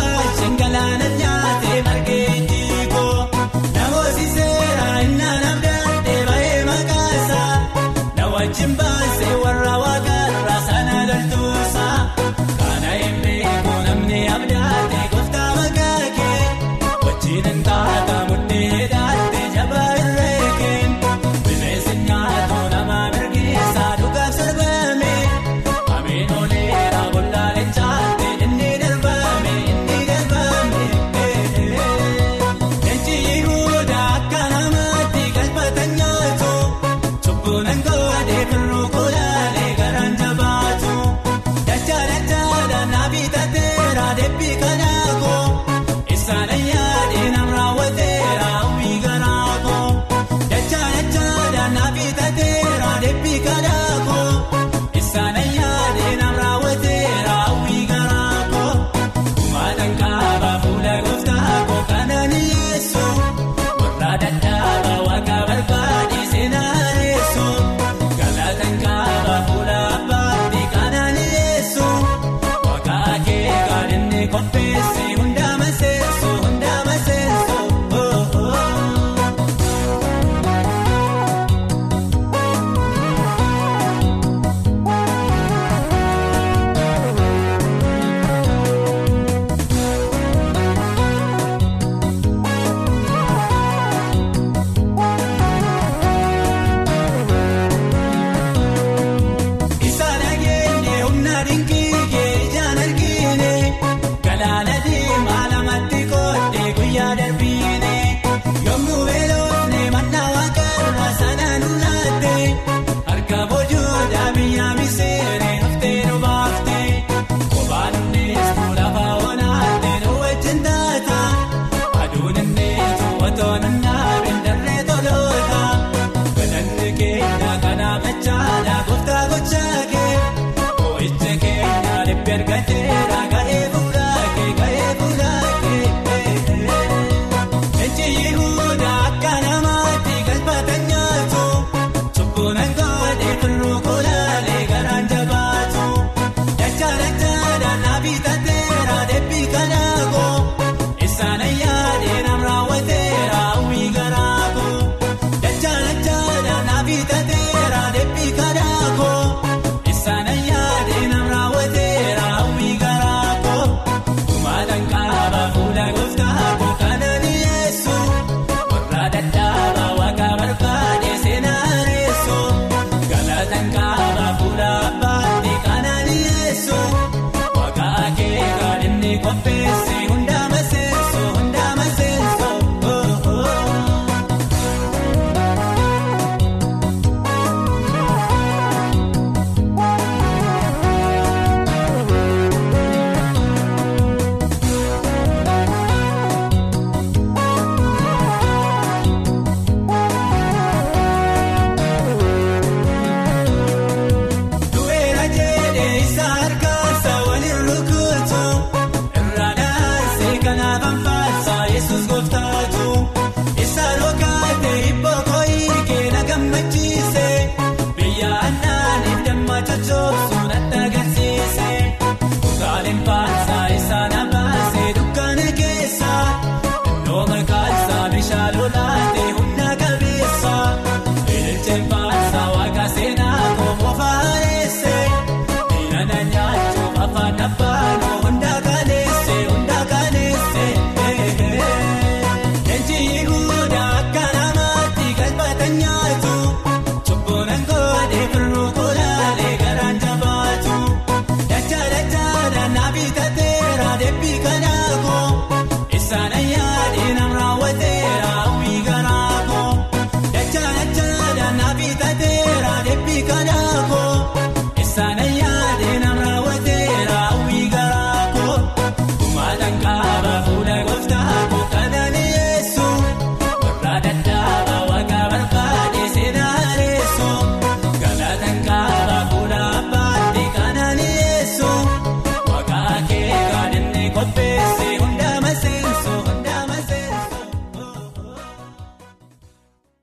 gaafachadha 127.91 128.75
gooftaa. 128.87 129.20